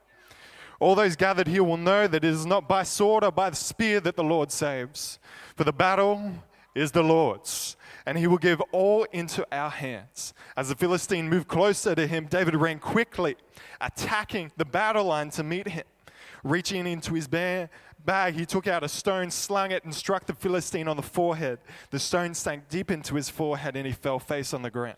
All 0.79 0.95
those 0.95 1.17
gathered 1.17 1.47
here 1.47 1.65
will 1.65 1.79
know 1.79 2.07
that 2.07 2.23
it 2.23 2.29
is 2.29 2.45
not 2.45 2.69
by 2.69 2.83
sword 2.83 3.25
or 3.25 3.33
by 3.33 3.49
the 3.49 3.57
spear 3.57 4.01
that 4.01 4.17
the 4.17 4.23
Lord 4.23 4.53
saves, 4.53 5.19
for 5.57 5.65
the 5.65 5.73
battle 5.73 6.31
is 6.75 6.93
the 6.93 7.03
Lord's, 7.03 7.75
and 8.05 8.19
he 8.19 8.27
will 8.27 8.37
give 8.37 8.61
all 8.71 9.05
into 9.13 9.47
our 9.51 9.71
hands. 9.71 10.35
As 10.55 10.69
the 10.69 10.75
Philistine 10.75 11.31
moved 11.31 11.49
closer 11.49 11.95
to 11.95 12.07
him, 12.07 12.27
David 12.27 12.55
ran 12.57 12.81
quickly, 12.81 13.37
attacking 13.81 14.53
the 14.59 14.67
battle 14.67 15.05
line 15.07 15.31
to 15.31 15.43
meet 15.43 15.69
him. 15.69 15.85
Reaching 16.45 16.89
into 16.89 17.15
his 17.15 17.29
bag, 18.05 18.35
he 18.35 18.47
took 18.47 18.67
out 18.67 18.83
a 18.83 18.89
stone, 18.89 19.31
slung 19.31 19.71
it, 19.71 19.85
and 19.85 19.95
struck 19.95 20.27
the 20.27 20.35
Philistine 20.35 20.89
on 20.89 20.97
the 20.97 21.03
forehead. 21.03 21.59
The 21.91 21.99
stone 21.99 22.35
sank 22.35 22.69
deep 22.69 22.91
into 22.91 23.15
his 23.15 23.29
forehead, 23.29 23.77
and 23.77 23.87
he 23.87 23.93
fell 23.93 24.19
face 24.19 24.53
on 24.53 24.63
the 24.63 24.71
ground. 24.71 24.97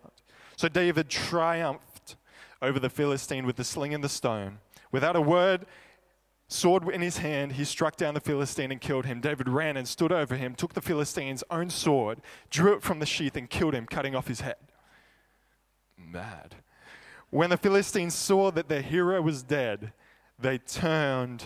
So 0.56 0.68
David 0.68 1.08
triumphed 1.08 2.16
over 2.62 2.78
the 2.78 2.90
Philistine 2.90 3.46
with 3.46 3.56
the 3.56 3.64
sling 3.64 3.94
and 3.94 4.02
the 4.02 4.08
stone. 4.08 4.58
Without 4.92 5.16
a 5.16 5.20
word, 5.20 5.66
sword 6.48 6.88
in 6.88 7.00
his 7.00 7.18
hand, 7.18 7.52
he 7.52 7.64
struck 7.64 7.96
down 7.96 8.14
the 8.14 8.20
Philistine 8.20 8.70
and 8.70 8.80
killed 8.80 9.06
him. 9.06 9.20
David 9.20 9.48
ran 9.48 9.76
and 9.76 9.86
stood 9.88 10.12
over 10.12 10.36
him, 10.36 10.54
took 10.54 10.74
the 10.74 10.80
Philistine's 10.80 11.44
own 11.50 11.70
sword, 11.70 12.20
drew 12.50 12.74
it 12.74 12.82
from 12.82 13.00
the 13.00 13.06
sheath, 13.06 13.36
and 13.36 13.50
killed 13.50 13.74
him, 13.74 13.86
cutting 13.86 14.14
off 14.14 14.28
his 14.28 14.40
head. 14.40 14.56
Mad. 15.98 16.56
When 17.30 17.50
the 17.50 17.56
Philistines 17.56 18.14
saw 18.14 18.52
that 18.52 18.68
their 18.68 18.82
hero 18.82 19.20
was 19.20 19.42
dead, 19.42 19.92
they 20.38 20.58
turned 20.58 21.44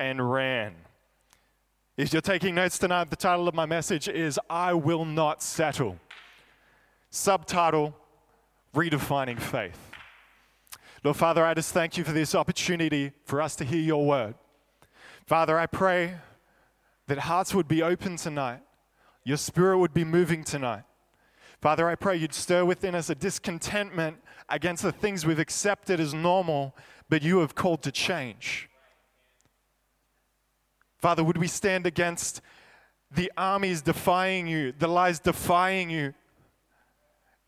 and 0.00 0.32
ran. 0.32 0.74
If 1.98 2.14
you're 2.14 2.22
taking 2.22 2.54
notes 2.54 2.78
tonight, 2.78 3.10
the 3.10 3.16
title 3.16 3.46
of 3.46 3.54
my 3.54 3.66
message 3.66 4.08
is 4.08 4.40
I 4.48 4.72
Will 4.72 5.04
Not 5.04 5.42
Settle. 5.42 5.98
Subtitle 7.10 7.94
Redefining 8.74 9.38
Faith. 9.38 9.78
Lord 11.04 11.18
Father, 11.18 11.44
I 11.44 11.52
just 11.52 11.74
thank 11.74 11.98
you 11.98 12.04
for 12.04 12.12
this 12.12 12.34
opportunity 12.34 13.12
for 13.24 13.42
us 13.42 13.54
to 13.56 13.64
hear 13.64 13.80
your 13.80 14.06
word. 14.06 14.36
Father, 15.26 15.58
I 15.58 15.66
pray 15.66 16.14
that 17.06 17.18
hearts 17.18 17.54
would 17.54 17.68
be 17.68 17.82
open 17.82 18.16
tonight, 18.16 18.60
your 19.22 19.36
spirit 19.36 19.78
would 19.78 19.92
be 19.92 20.04
moving 20.04 20.44
tonight. 20.44 20.84
Father, 21.60 21.86
I 21.90 21.94
pray 21.94 22.16
you'd 22.16 22.32
stir 22.32 22.64
within 22.64 22.94
us 22.94 23.10
a 23.10 23.14
discontentment 23.14 24.16
against 24.48 24.82
the 24.82 24.92
things 24.92 25.26
we've 25.26 25.38
accepted 25.38 26.00
as 26.00 26.14
normal, 26.14 26.74
but 27.10 27.22
you 27.22 27.40
have 27.40 27.54
called 27.54 27.82
to 27.82 27.92
change. 27.92 28.69
Father, 31.00 31.24
would 31.24 31.38
we 31.38 31.46
stand 31.46 31.86
against 31.86 32.42
the 33.10 33.32
armies 33.36 33.80
defying 33.80 34.46
you, 34.46 34.72
the 34.78 34.86
lies 34.86 35.18
defying 35.18 35.88
you, 35.88 36.12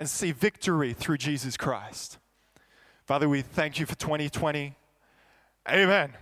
and 0.00 0.08
see 0.08 0.32
victory 0.32 0.94
through 0.94 1.18
Jesus 1.18 1.58
Christ? 1.58 2.18
Father, 3.06 3.28
we 3.28 3.42
thank 3.42 3.78
you 3.78 3.84
for 3.84 3.94
2020. 3.94 4.74
Amen. 5.68 6.12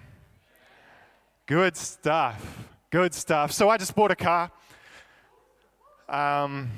Good 1.46 1.76
stuff. 1.76 2.68
Good 2.90 3.14
stuff. 3.14 3.52
So 3.52 3.68
I 3.68 3.76
just 3.76 3.94
bought 3.94 4.10
a 4.10 4.16
car. 4.16 4.50
Um, 6.08 6.68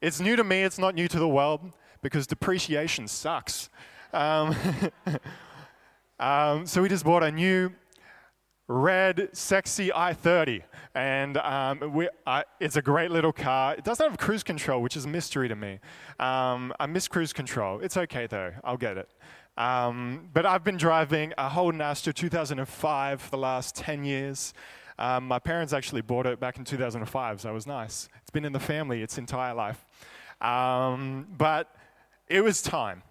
it's 0.00 0.20
new 0.20 0.36
to 0.36 0.44
me, 0.44 0.62
it's 0.62 0.78
not 0.78 0.94
new 0.94 1.08
to 1.08 1.18
the 1.18 1.26
world 1.26 1.72
because 2.02 2.28
depreciation 2.28 3.08
sucks. 3.08 3.68
Um, 4.12 4.54
um, 6.20 6.66
so 6.66 6.82
we 6.82 6.88
just 6.88 7.04
bought 7.04 7.24
a 7.24 7.32
new 7.32 7.72
red, 8.68 9.28
sexy 9.32 9.90
i30. 9.90 10.62
And 10.94 11.36
um, 11.38 11.92
we, 11.92 12.08
uh, 12.26 12.42
it's 12.60 12.76
a 12.76 12.82
great 12.82 13.10
little 13.10 13.32
car. 13.32 13.74
It 13.74 13.84
doesn't 13.84 14.08
have 14.08 14.18
cruise 14.18 14.42
control, 14.42 14.82
which 14.82 14.96
is 14.96 15.04
a 15.04 15.08
mystery 15.08 15.48
to 15.48 15.56
me. 15.56 15.78
Um, 16.18 16.72
I 16.80 16.86
miss 16.86 17.08
cruise 17.08 17.32
control. 17.32 17.80
It's 17.80 17.96
okay 17.96 18.26
though, 18.26 18.52
I'll 18.64 18.76
get 18.76 18.96
it. 18.96 19.10
Um, 19.56 20.28
but 20.34 20.44
I've 20.44 20.64
been 20.64 20.76
driving 20.76 21.32
a 21.38 21.48
Holden 21.48 21.80
Astra 21.80 22.12
2005 22.12 23.22
for 23.22 23.30
the 23.30 23.38
last 23.38 23.74
10 23.76 24.04
years. 24.04 24.52
Um, 24.98 25.28
my 25.28 25.38
parents 25.38 25.72
actually 25.72 26.02
bought 26.02 26.26
it 26.26 26.40
back 26.40 26.58
in 26.58 26.64
2005, 26.64 27.40
so 27.40 27.50
it 27.50 27.52
was 27.52 27.66
nice. 27.66 28.08
It's 28.22 28.30
been 28.30 28.44
in 28.44 28.52
the 28.52 28.60
family 28.60 29.02
its 29.02 29.18
entire 29.18 29.54
life. 29.54 29.84
Um, 30.40 31.26
but 31.36 31.74
it 32.28 32.42
was 32.42 32.60
time. 32.62 33.02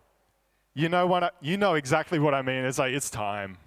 You 0.73 0.89
know 0.89 1.07
what? 1.07 1.23
I, 1.23 1.29
you 1.41 1.57
know 1.57 1.75
exactly 1.75 2.19
what 2.19 2.33
I 2.33 2.41
mean. 2.41 2.65
It's 2.65 2.79
like 2.79 2.93
it's 2.93 3.09
time. 3.09 3.57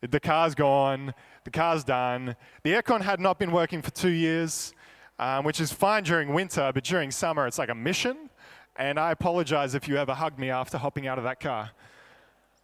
The 0.00 0.20
car's 0.20 0.54
gone. 0.54 1.14
The 1.48 1.52
car's 1.52 1.82
done. 1.82 2.36
The 2.62 2.74
aircon 2.74 3.00
had 3.00 3.20
not 3.20 3.38
been 3.38 3.52
working 3.52 3.80
for 3.80 3.90
two 3.90 4.10
years, 4.10 4.74
um, 5.18 5.46
which 5.46 5.60
is 5.60 5.72
fine 5.72 6.02
during 6.02 6.34
winter, 6.34 6.70
but 6.74 6.84
during 6.84 7.10
summer 7.10 7.46
it's 7.46 7.58
like 7.58 7.70
a 7.70 7.74
mission. 7.74 8.28
And 8.76 9.00
I 9.00 9.12
apologize 9.12 9.74
if 9.74 9.88
you 9.88 9.96
ever 9.96 10.12
hugged 10.12 10.38
me 10.38 10.50
after 10.50 10.76
hopping 10.76 11.06
out 11.06 11.16
of 11.16 11.24
that 11.24 11.40
car. 11.40 11.70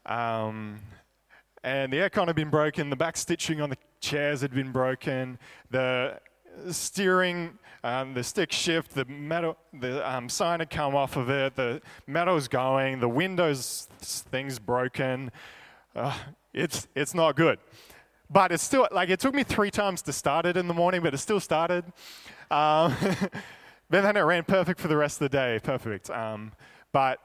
Um, 0.05 0.81
and 1.63 1.91
the 1.91 1.97
aircon 1.97 2.27
had 2.27 2.37
been 2.37 2.51
broken. 2.51 2.91
The 2.91 2.97
back 2.97 3.17
stitching 3.17 3.63
on 3.63 3.71
the 3.71 3.79
chairs 4.01 4.43
had 4.43 4.53
been 4.53 4.71
broken. 4.71 5.39
The 5.71 6.21
steering, 6.71 7.59
um, 7.85 8.13
the 8.13 8.23
stick 8.23 8.53
shift, 8.53 8.93
the 8.93 9.07
metal, 9.07 9.57
the 9.81 10.07
um, 10.07 10.29
sign 10.29 10.59
had 10.59 10.69
come 10.69 10.95
off 10.95 11.17
of 11.17 11.31
it. 11.31 11.57
The 11.57 11.81
metal's 12.07 12.49
going. 12.49 13.01
The 13.01 13.09
windows 13.09 13.89
thing's 14.03 14.59
broken. 14.59 15.33
Uh, 15.97 16.19
it's 16.53 16.87
it's 16.95 17.15
not 17.15 17.35
good. 17.35 17.59
But 18.35 18.51
it's 18.51 18.65
still 18.65 18.89
like 18.91 19.11
it 19.11 19.21
took 19.21 19.33
me 19.33 19.45
three 19.45 19.71
times 19.71 20.03
to 20.03 20.13
start 20.13 20.45
it 20.45 20.57
in 20.57 20.67
the 20.67 20.75
morning, 20.75 21.03
but 21.03 21.15
it 21.15 21.19
still 21.19 21.39
started. 21.39 21.85
Um, 22.51 22.97
but 23.89 24.03
then 24.03 24.17
it 24.17 24.23
ran 24.23 24.43
perfect 24.43 24.81
for 24.81 24.89
the 24.89 24.97
rest 24.97 25.23
of 25.23 25.31
the 25.31 25.37
day, 25.37 25.61
perfect. 25.63 26.11
Um, 26.11 26.51
but 26.91 27.21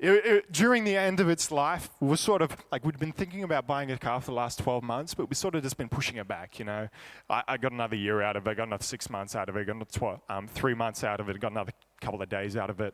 it, 0.00 0.10
it, 0.26 0.52
during 0.52 0.82
the 0.82 0.96
end 0.96 1.20
of 1.20 1.28
its 1.28 1.52
life, 1.52 1.88
we 2.00 2.08
were 2.08 2.16
sort 2.16 2.42
of 2.42 2.50
like 2.72 2.84
we'd 2.84 2.98
been 2.98 3.12
thinking 3.12 3.44
about 3.44 3.68
buying 3.68 3.92
a 3.92 3.96
car 3.96 4.20
for 4.20 4.32
the 4.32 4.36
last 4.36 4.58
12 4.58 4.82
months, 4.82 5.14
but 5.14 5.28
we 5.28 5.36
sort 5.36 5.54
of 5.54 5.62
just 5.62 5.76
been 5.76 5.88
pushing 5.88 6.16
it 6.16 6.26
back. 6.26 6.58
You 6.58 6.64
know, 6.64 6.88
I, 7.30 7.44
I 7.46 7.56
got 7.56 7.70
another 7.70 7.94
year 7.94 8.20
out 8.20 8.34
of 8.34 8.44
it, 8.48 8.56
got 8.56 8.66
another 8.66 8.82
six 8.82 9.08
months 9.08 9.36
out 9.36 9.48
of 9.48 9.56
it, 9.56 9.68
got 9.68 9.76
another 9.76 9.92
12, 9.92 10.20
um, 10.28 10.48
three 10.48 10.74
months 10.74 11.04
out 11.04 11.20
of 11.20 11.28
it, 11.28 11.38
got 11.38 11.52
another 11.52 11.72
couple 12.00 12.20
of 12.20 12.28
days 12.28 12.56
out 12.56 12.70
of 12.70 12.80
it. 12.80 12.92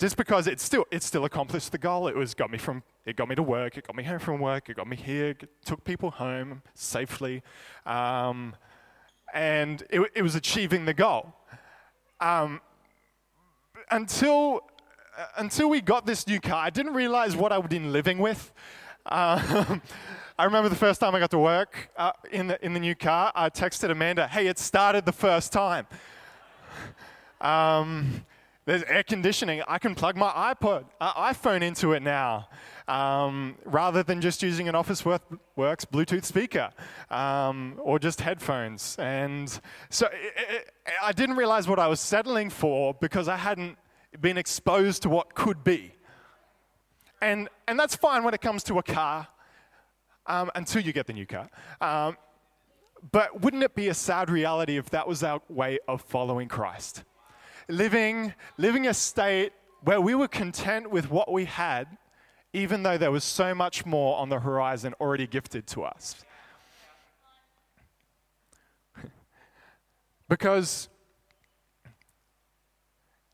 Just 0.00 0.16
because 0.16 0.46
it 0.46 0.60
still 0.60 0.86
it 0.90 1.02
still 1.02 1.26
accomplished 1.26 1.72
the 1.72 1.78
goal. 1.78 2.08
It 2.08 2.16
was 2.16 2.32
got 2.32 2.50
me 2.50 2.56
from 2.56 2.82
it 3.04 3.16
got 3.16 3.28
me 3.28 3.34
to 3.34 3.42
work, 3.42 3.76
it 3.76 3.86
got 3.86 3.94
me 3.94 4.02
home 4.02 4.18
from 4.18 4.40
work, 4.40 4.70
it 4.70 4.76
got 4.76 4.88
me 4.88 4.96
here, 4.96 5.36
took 5.62 5.84
people 5.84 6.10
home 6.10 6.62
safely, 6.72 7.42
um, 7.84 8.56
and 9.34 9.82
it, 9.90 10.00
it, 10.14 10.22
was 10.22 10.34
achieving 10.34 10.86
the 10.86 10.94
goal. 10.94 11.34
Um, 12.18 12.62
until 13.90 14.62
uh, 15.18 15.26
until 15.36 15.68
we 15.68 15.82
got 15.82 16.06
this 16.06 16.26
new 16.26 16.40
car, 16.40 16.64
I 16.64 16.70
didn't 16.70 16.94
realize 16.94 17.36
what 17.36 17.52
I'd 17.52 17.68
been 17.68 17.92
living 17.92 18.20
with. 18.20 18.52
Um, 19.04 19.82
I 20.38 20.44
remember 20.44 20.70
the 20.70 20.76
first 20.76 20.98
time 21.00 21.14
I 21.14 21.18
got 21.18 21.30
to 21.32 21.38
work 21.38 21.90
uh, 21.98 22.12
in, 22.32 22.46
the, 22.46 22.64
in 22.64 22.72
the 22.72 22.80
new 22.80 22.94
car, 22.94 23.32
I 23.34 23.50
texted 23.50 23.90
Amanda, 23.90 24.26
hey, 24.26 24.46
it 24.46 24.58
started 24.58 25.04
the 25.04 25.12
first 25.12 25.52
time. 25.52 25.86
Um, 27.42 28.26
there's 28.70 28.84
air 28.84 29.02
conditioning. 29.02 29.62
I 29.66 29.78
can 29.78 29.96
plug 29.96 30.16
my 30.16 30.30
iPod, 30.30 30.84
uh, 31.00 31.32
iPhone 31.32 31.60
into 31.60 31.92
it 31.92 32.02
now, 32.04 32.48
um, 32.86 33.56
rather 33.64 34.04
than 34.04 34.20
just 34.20 34.44
using 34.44 34.68
an 34.68 34.76
Officeworks 34.76 35.18
Bluetooth 35.56 36.24
speaker 36.24 36.70
um, 37.10 37.80
or 37.82 37.98
just 37.98 38.20
headphones. 38.20 38.94
And 39.00 39.48
so 39.88 40.06
it, 40.06 40.34
it, 40.36 40.72
I 41.02 41.10
didn't 41.10 41.34
realize 41.34 41.66
what 41.66 41.80
I 41.80 41.88
was 41.88 41.98
settling 41.98 42.48
for 42.48 42.94
because 42.94 43.26
I 43.26 43.36
hadn't 43.36 43.76
been 44.20 44.38
exposed 44.38 45.02
to 45.02 45.08
what 45.08 45.34
could 45.34 45.64
be. 45.64 45.92
And, 47.20 47.48
and 47.66 47.76
that's 47.76 47.96
fine 47.96 48.22
when 48.22 48.34
it 48.34 48.40
comes 48.40 48.62
to 48.64 48.78
a 48.78 48.84
car 48.84 49.26
um, 50.26 50.48
until 50.54 50.80
you 50.80 50.92
get 50.92 51.08
the 51.08 51.12
new 51.12 51.26
car. 51.26 51.50
Um, 51.80 52.16
but 53.10 53.40
wouldn't 53.40 53.64
it 53.64 53.74
be 53.74 53.88
a 53.88 53.94
sad 53.94 54.30
reality 54.30 54.76
if 54.76 54.90
that 54.90 55.08
was 55.08 55.24
our 55.24 55.42
way 55.48 55.80
of 55.88 56.02
following 56.02 56.46
Christ? 56.46 57.02
Living, 57.70 58.34
living 58.58 58.86
a 58.86 58.94
state 58.94 59.52
where 59.82 60.00
we 60.00 60.14
were 60.14 60.28
content 60.28 60.90
with 60.90 61.10
what 61.10 61.32
we 61.32 61.44
had, 61.44 61.86
even 62.52 62.82
though 62.82 62.98
there 62.98 63.10
was 63.10 63.24
so 63.24 63.54
much 63.54 63.86
more 63.86 64.18
on 64.18 64.28
the 64.28 64.40
horizon 64.40 64.94
already 65.00 65.26
gifted 65.26 65.66
to 65.68 65.84
us. 65.84 66.24
Because 70.28 70.88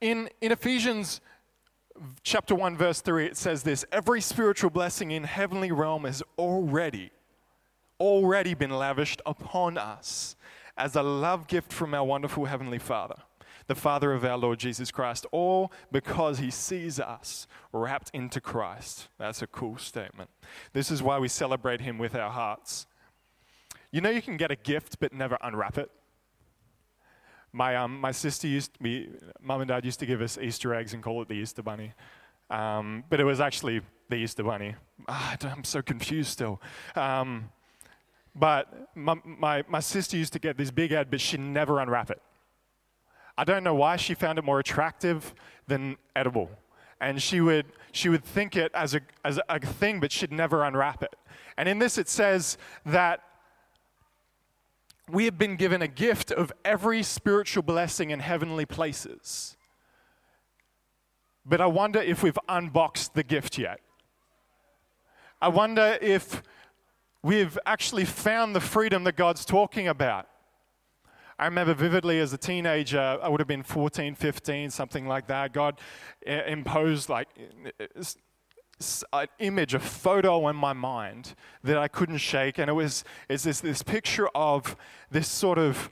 in, 0.01 0.31
in 0.41 0.51
Ephesians 0.53 1.21
chapter 2.23 2.55
1, 2.55 2.77
verse 2.77 3.01
3, 3.01 3.27
it 3.27 3.37
says 3.37 3.63
this 3.63 3.85
Every 3.93 4.21
spiritual 4.21 4.71
blessing 4.71 5.11
in 5.11 5.25
heavenly 5.25 5.73
realm 5.73 6.05
has 6.05 6.23
already, 6.39 7.11
already 7.99 8.55
been 8.55 8.71
lavished 8.71 9.23
upon 9.27 9.79
us 9.79 10.37
as 10.77 10.95
a 10.95 11.03
love 11.03 11.47
gift 11.47 11.73
from 11.73 11.95
our 11.95 12.05
wonderful 12.05 12.45
Heavenly 12.45 12.79
Father, 12.79 13.17
the 13.67 13.75
Father 13.75 14.13
of 14.13 14.25
our 14.25 14.39
Lord 14.39 14.59
Jesus 14.59 14.91
Christ, 14.91 15.27
all 15.33 15.73
because 15.91 16.39
He 16.39 16.51
sees 16.51 17.01
us 17.01 17.47
wrapped 17.73 18.11
into 18.13 18.41
Christ. 18.41 19.09
That's 19.19 19.43
a 19.43 19.47
cool 19.47 19.79
statement. 19.79 20.31
This 20.73 20.91
is 20.91 21.03
why 21.03 21.19
we 21.19 21.29
celebrate 21.29 21.81
Him 21.81 21.99
with 21.99 22.15
our 22.15 22.31
hearts. 22.31 22.87
You 23.91 24.01
know, 24.01 24.11
you 24.11 24.23
can 24.23 24.37
get 24.37 24.51
a 24.51 24.57
gift 24.57 24.99
but 25.01 25.13
never 25.13 25.39
unwrap 25.43 25.79
it. 25.79 25.91
My, 27.53 27.77
um, 27.77 28.01
my 28.01 28.13
sister 28.13 28.47
used 28.47 28.75
to 28.75 28.83
be, 28.83 29.09
mum 29.41 29.63
and 29.63 29.69
dad 29.69 29.85
used 29.85 30.01
to 30.01 30.07
give 30.07 30.21
us 30.21 30.37
Easter 30.37 30.75
eggs 30.75 30.93
and 30.93 31.03
call 31.03 31.23
it 31.23 31.29
the 31.29 31.35
Easter 31.35 31.63
Bunny. 31.63 31.93
Um, 32.51 33.05
but 33.09 33.19
it 33.19 33.25
was 33.25 33.41
actually 33.41 33.81
the 34.09 34.17
Easter 34.17 34.43
Bunny. 34.43 34.75
Ah, 35.09 35.37
I'm 35.43 35.65
so 35.65 35.83
confused 35.83 36.31
still. 36.31 36.61
Um, 36.95 37.51
but 38.35 38.91
my, 38.95 39.15
my, 39.25 39.65
my 39.69 39.81
sister 39.81 40.17
used 40.17 40.35
to 40.35 40.39
get 40.39 40.59
this 40.59 40.71
big 40.71 40.93
ad, 40.93 41.11
but 41.11 41.21
she'd 41.21 41.41
never 41.41 41.81
unwrap 41.81 42.11
it. 42.11 42.21
I 43.39 43.45
don't 43.45 43.65
know 43.65 43.75
why 43.75 43.97
she 43.97 44.15
found 44.15 44.39
it 44.39 44.45
more 44.45 44.59
attractive 44.59 45.35
than 45.67 45.97
edible. 46.15 46.51
And 47.01 47.21
she 47.21 47.41
would, 47.41 47.67
she 47.93 48.09
would 48.09 48.25
think 48.25 48.57
it 48.57 48.73
as 48.75 48.95
a, 48.95 49.01
as 49.25 49.39
a 49.49 49.61
thing, 49.61 50.01
but 50.01 50.11
she'd 50.11 50.33
never 50.33 50.65
unwrap 50.65 51.03
it. 51.03 51.15
And 51.57 51.69
in 51.69 51.79
this, 51.79 51.99
it 51.99 52.09
says 52.09 52.57
that 52.87 53.21
we 55.11 55.27
have 55.27 55.39
been 55.39 55.57
given 55.57 55.83
a 55.83 55.89
gift 55.89 56.33
of 56.33 56.53
every 56.65 57.03
spiritual 57.03 57.63
blessing 57.63 58.11
in 58.11 58.21
heavenly 58.21 58.67
places. 58.67 59.57
But 61.45 61.61
I 61.61 61.67
wonder 61.67 62.01
if 62.01 62.23
we've 62.23 62.39
unboxed 62.49 63.15
the 63.15 63.23
gift 63.23 63.57
yet. 63.59 63.81
I 65.41 65.49
wonder 65.49 65.99
if 66.01 66.43
we've 67.23 67.59
actually 67.67 68.05
found 68.05 68.57
the 68.57 68.61
freedom 68.61 69.05
that 69.05 69.17
God's 69.17 69.45
talking 69.45 69.87
about. 69.87 70.27
I 71.39 71.45
remember 71.45 71.75
vividly 71.75 72.19
as 72.19 72.33
a 72.33 72.39
teenager, 72.39 73.19
I 73.23 73.29
would 73.29 73.41
have 73.41 73.49
been 73.49 73.63
14, 73.63 74.15
15, 74.15 74.71
something 74.71 75.07
like 75.07 75.27
that. 75.27 75.53
God 75.53 75.81
eh, 76.25 76.43
imposed 76.47 77.11
like 77.11 77.29
an 79.13 79.27
image, 79.39 79.75
a 79.75 79.79
photo 79.79 80.49
in 80.49 80.57
my 80.57 80.73
mind 80.73 81.35
that 81.63 81.77
I 81.77 81.89
couldn't 81.89 82.19
shake. 82.19 82.59
And 82.59 82.71
it 82.71 82.73
was 82.73 83.05
it's 83.29 83.45
this, 83.45 83.61
this 83.61 83.83
picture 83.83 84.29
of 84.35 84.77
this 85.11 85.29
sort 85.29 85.59
of 85.59 85.91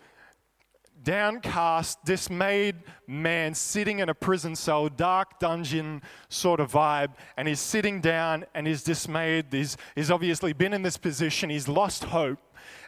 downcast, 1.02 2.02
dismayed 2.04 2.76
man 3.06 3.54
sitting 3.54 3.98
in 3.98 4.08
a 4.08 4.14
prison 4.14 4.56
cell, 4.56 4.88
dark 4.88 5.38
dungeon 5.38 6.00
sort 6.30 6.58
of 6.58 6.72
vibe, 6.72 7.10
and 7.36 7.46
he's 7.46 7.60
sitting 7.60 8.00
down 8.00 8.46
and 8.54 8.66
he's 8.66 8.82
dismayed. 8.82 9.46
He's, 9.50 9.76
he's 9.94 10.10
obviously 10.10 10.54
been 10.54 10.72
in 10.72 10.82
this 10.82 10.96
position, 10.96 11.50
he's 11.50 11.68
lost 11.68 12.04
hope, 12.04 12.38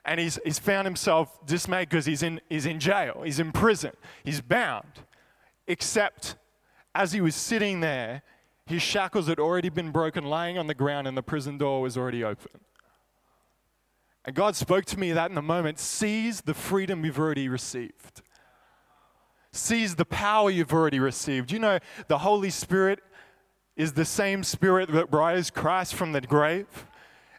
and 0.05 0.21
he's, 0.21 0.39
he's 0.45 0.59
found 0.59 0.87
himself 0.87 1.45
dismayed 1.47 1.89
because 1.89 2.07
he's 2.07 2.23
in, 2.23 2.41
he's 2.49 2.67
in 2.67 2.81
jail, 2.81 3.23
he's 3.25 3.41
in 3.41 3.53
prison, 3.53 3.93
he's 4.25 4.41
bound. 4.41 5.05
Except 5.67 6.37
as 6.95 7.13
he 7.13 7.21
was 7.21 7.35
sitting 7.35 7.81
there, 7.81 8.23
his 8.67 8.83
shackles 8.83 9.29
had 9.29 9.39
already 9.39 9.69
been 9.69 9.91
broken, 9.91 10.25
lying 10.25 10.59
on 10.59 10.67
the 10.67 10.75
ground, 10.75 11.07
and 11.07 11.17
the 11.17 11.23
prison 11.23 11.59
door 11.59 11.81
was 11.81 11.97
already 11.97 12.25
open. 12.25 12.61
And 14.25 14.35
God 14.35 14.57
spoke 14.57 14.85
to 14.87 14.99
me 14.99 15.13
that 15.13 15.31
in 15.31 15.37
the 15.37 15.43
moment 15.43 15.79
seize 15.79 16.41
the 16.41 16.55
freedom 16.55 17.05
you've 17.05 17.19
already 17.19 17.49
received. 17.49 18.23
Seize 19.53 19.95
the 19.95 20.05
power 20.05 20.51
you've 20.51 20.73
already 20.73 20.99
received. 20.99 21.53
You 21.53 21.61
know, 21.61 21.79
the 22.09 22.19
Holy 22.19 22.51
Spirit 22.51 22.99
is 23.77 23.93
the 23.93 24.05
same 24.05 24.43
Spirit 24.43 24.91
that 24.91 25.13
raised 25.13 25.55
Christ 25.55 25.95
from 25.95 26.13
the 26.13 26.21
grave. 26.21 26.67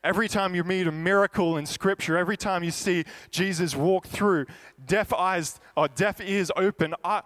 Every 0.08 0.30
time 0.30 0.56
you 0.56 0.64
meet 0.64 0.88
a 0.88 0.92
miracle 0.94 1.58
in 1.58 1.66
Scripture, 1.66 2.18
every 2.18 2.38
time 2.38 2.64
you 2.64 2.72
see 2.72 3.04
Jesus 3.30 3.76
walk 3.76 4.08
through, 4.08 4.46
deaf 4.86 5.12
eyes 5.12 5.60
or 5.76 5.90
deaf 5.90 6.22
ears 6.22 6.50
open, 6.56 6.96
uh, 7.04 7.24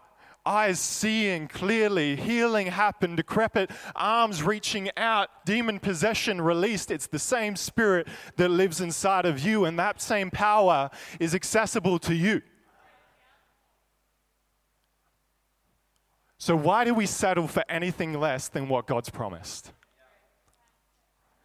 eyes 0.47 0.79
seeing 0.79 1.47
clearly, 1.47 2.15
healing 2.15 2.65
happened, 2.65 3.17
decrepit 3.17 3.69
arms 3.95 4.41
reaching 4.41 4.89
out, 4.97 5.29
demon 5.45 5.79
possession 5.79 6.41
released. 6.41 6.89
It's 6.89 7.05
the 7.05 7.19
same 7.19 7.55
spirit 7.55 8.07
that 8.37 8.49
lives 8.49 8.81
inside 8.81 9.27
of 9.27 9.37
you, 9.37 9.65
and 9.65 9.77
that 9.77 10.01
same 10.01 10.31
power 10.31 10.89
is 11.19 11.35
accessible 11.35 11.99
to 11.99 12.15
you. 12.15 12.41
So, 16.39 16.55
why 16.55 16.83
do 16.83 16.95
we 16.95 17.05
settle 17.05 17.47
for 17.47 17.63
anything 17.69 18.19
less 18.19 18.47
than 18.47 18.67
what 18.67 18.87
God's 18.87 19.11
promised? 19.11 19.71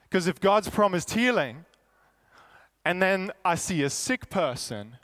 Because 0.08 0.26
if 0.26 0.40
God's 0.40 0.68
promised 0.68 1.12
healing, 1.12 1.64
and 2.84 3.02
then 3.02 3.32
I 3.44 3.56
see 3.56 3.82
a 3.82 3.90
sick 3.90 4.30
person, 4.30 4.96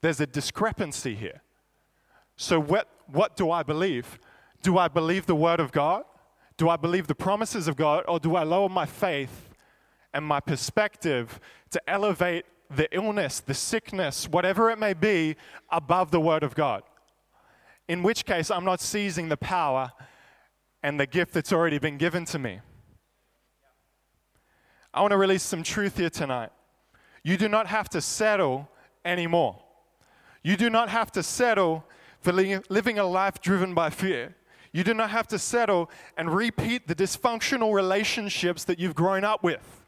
there's 0.00 0.20
a 0.20 0.26
discrepancy 0.26 1.14
here. 1.14 1.42
So, 2.36 2.58
what, 2.58 2.88
what 3.06 3.36
do 3.36 3.50
I 3.50 3.62
believe? 3.62 4.18
Do 4.62 4.78
I 4.78 4.88
believe 4.88 5.26
the 5.26 5.34
Word 5.34 5.60
of 5.60 5.72
God? 5.72 6.04
Do 6.56 6.68
I 6.68 6.76
believe 6.76 7.06
the 7.06 7.14
promises 7.14 7.68
of 7.68 7.76
God? 7.76 8.04
Or 8.08 8.18
do 8.18 8.34
I 8.34 8.42
lower 8.42 8.68
my 8.68 8.86
faith 8.86 9.50
and 10.12 10.24
my 10.24 10.40
perspective 10.40 11.38
to 11.70 11.80
elevate 11.88 12.44
the 12.68 12.88
illness, 12.94 13.40
the 13.40 13.54
sickness, 13.54 14.28
whatever 14.28 14.70
it 14.70 14.78
may 14.78 14.94
be, 14.94 15.36
above 15.70 16.10
the 16.10 16.20
Word 16.20 16.42
of 16.42 16.54
God? 16.54 16.82
In 17.88 18.02
which 18.02 18.24
case, 18.24 18.50
I'm 18.50 18.64
not 18.64 18.80
seizing 18.80 19.28
the 19.28 19.36
power 19.36 19.92
and 20.82 20.98
the 20.98 21.06
gift 21.06 21.32
that's 21.32 21.52
already 21.52 21.78
been 21.78 21.98
given 21.98 22.24
to 22.26 22.38
me. 22.38 22.60
I 24.92 25.00
want 25.00 25.12
to 25.12 25.16
release 25.16 25.42
some 25.42 25.62
truth 25.62 25.96
here 25.96 26.10
tonight. 26.10 26.50
You 27.22 27.36
do 27.36 27.48
not 27.48 27.66
have 27.66 27.88
to 27.90 28.00
settle 28.00 28.68
anymore. 29.04 29.62
You 30.42 30.56
do 30.56 30.70
not 30.70 30.88
have 30.88 31.12
to 31.12 31.22
settle 31.22 31.84
for 32.20 32.32
living 32.32 32.98
a 32.98 33.04
life 33.04 33.40
driven 33.40 33.74
by 33.74 33.90
fear. 33.90 34.34
You 34.72 34.84
do 34.84 34.94
not 34.94 35.10
have 35.10 35.26
to 35.28 35.38
settle 35.38 35.90
and 36.16 36.34
repeat 36.34 36.86
the 36.86 36.94
dysfunctional 36.94 37.74
relationships 37.74 38.64
that 38.64 38.78
you've 38.78 38.94
grown 38.94 39.24
up 39.24 39.42
with. 39.42 39.79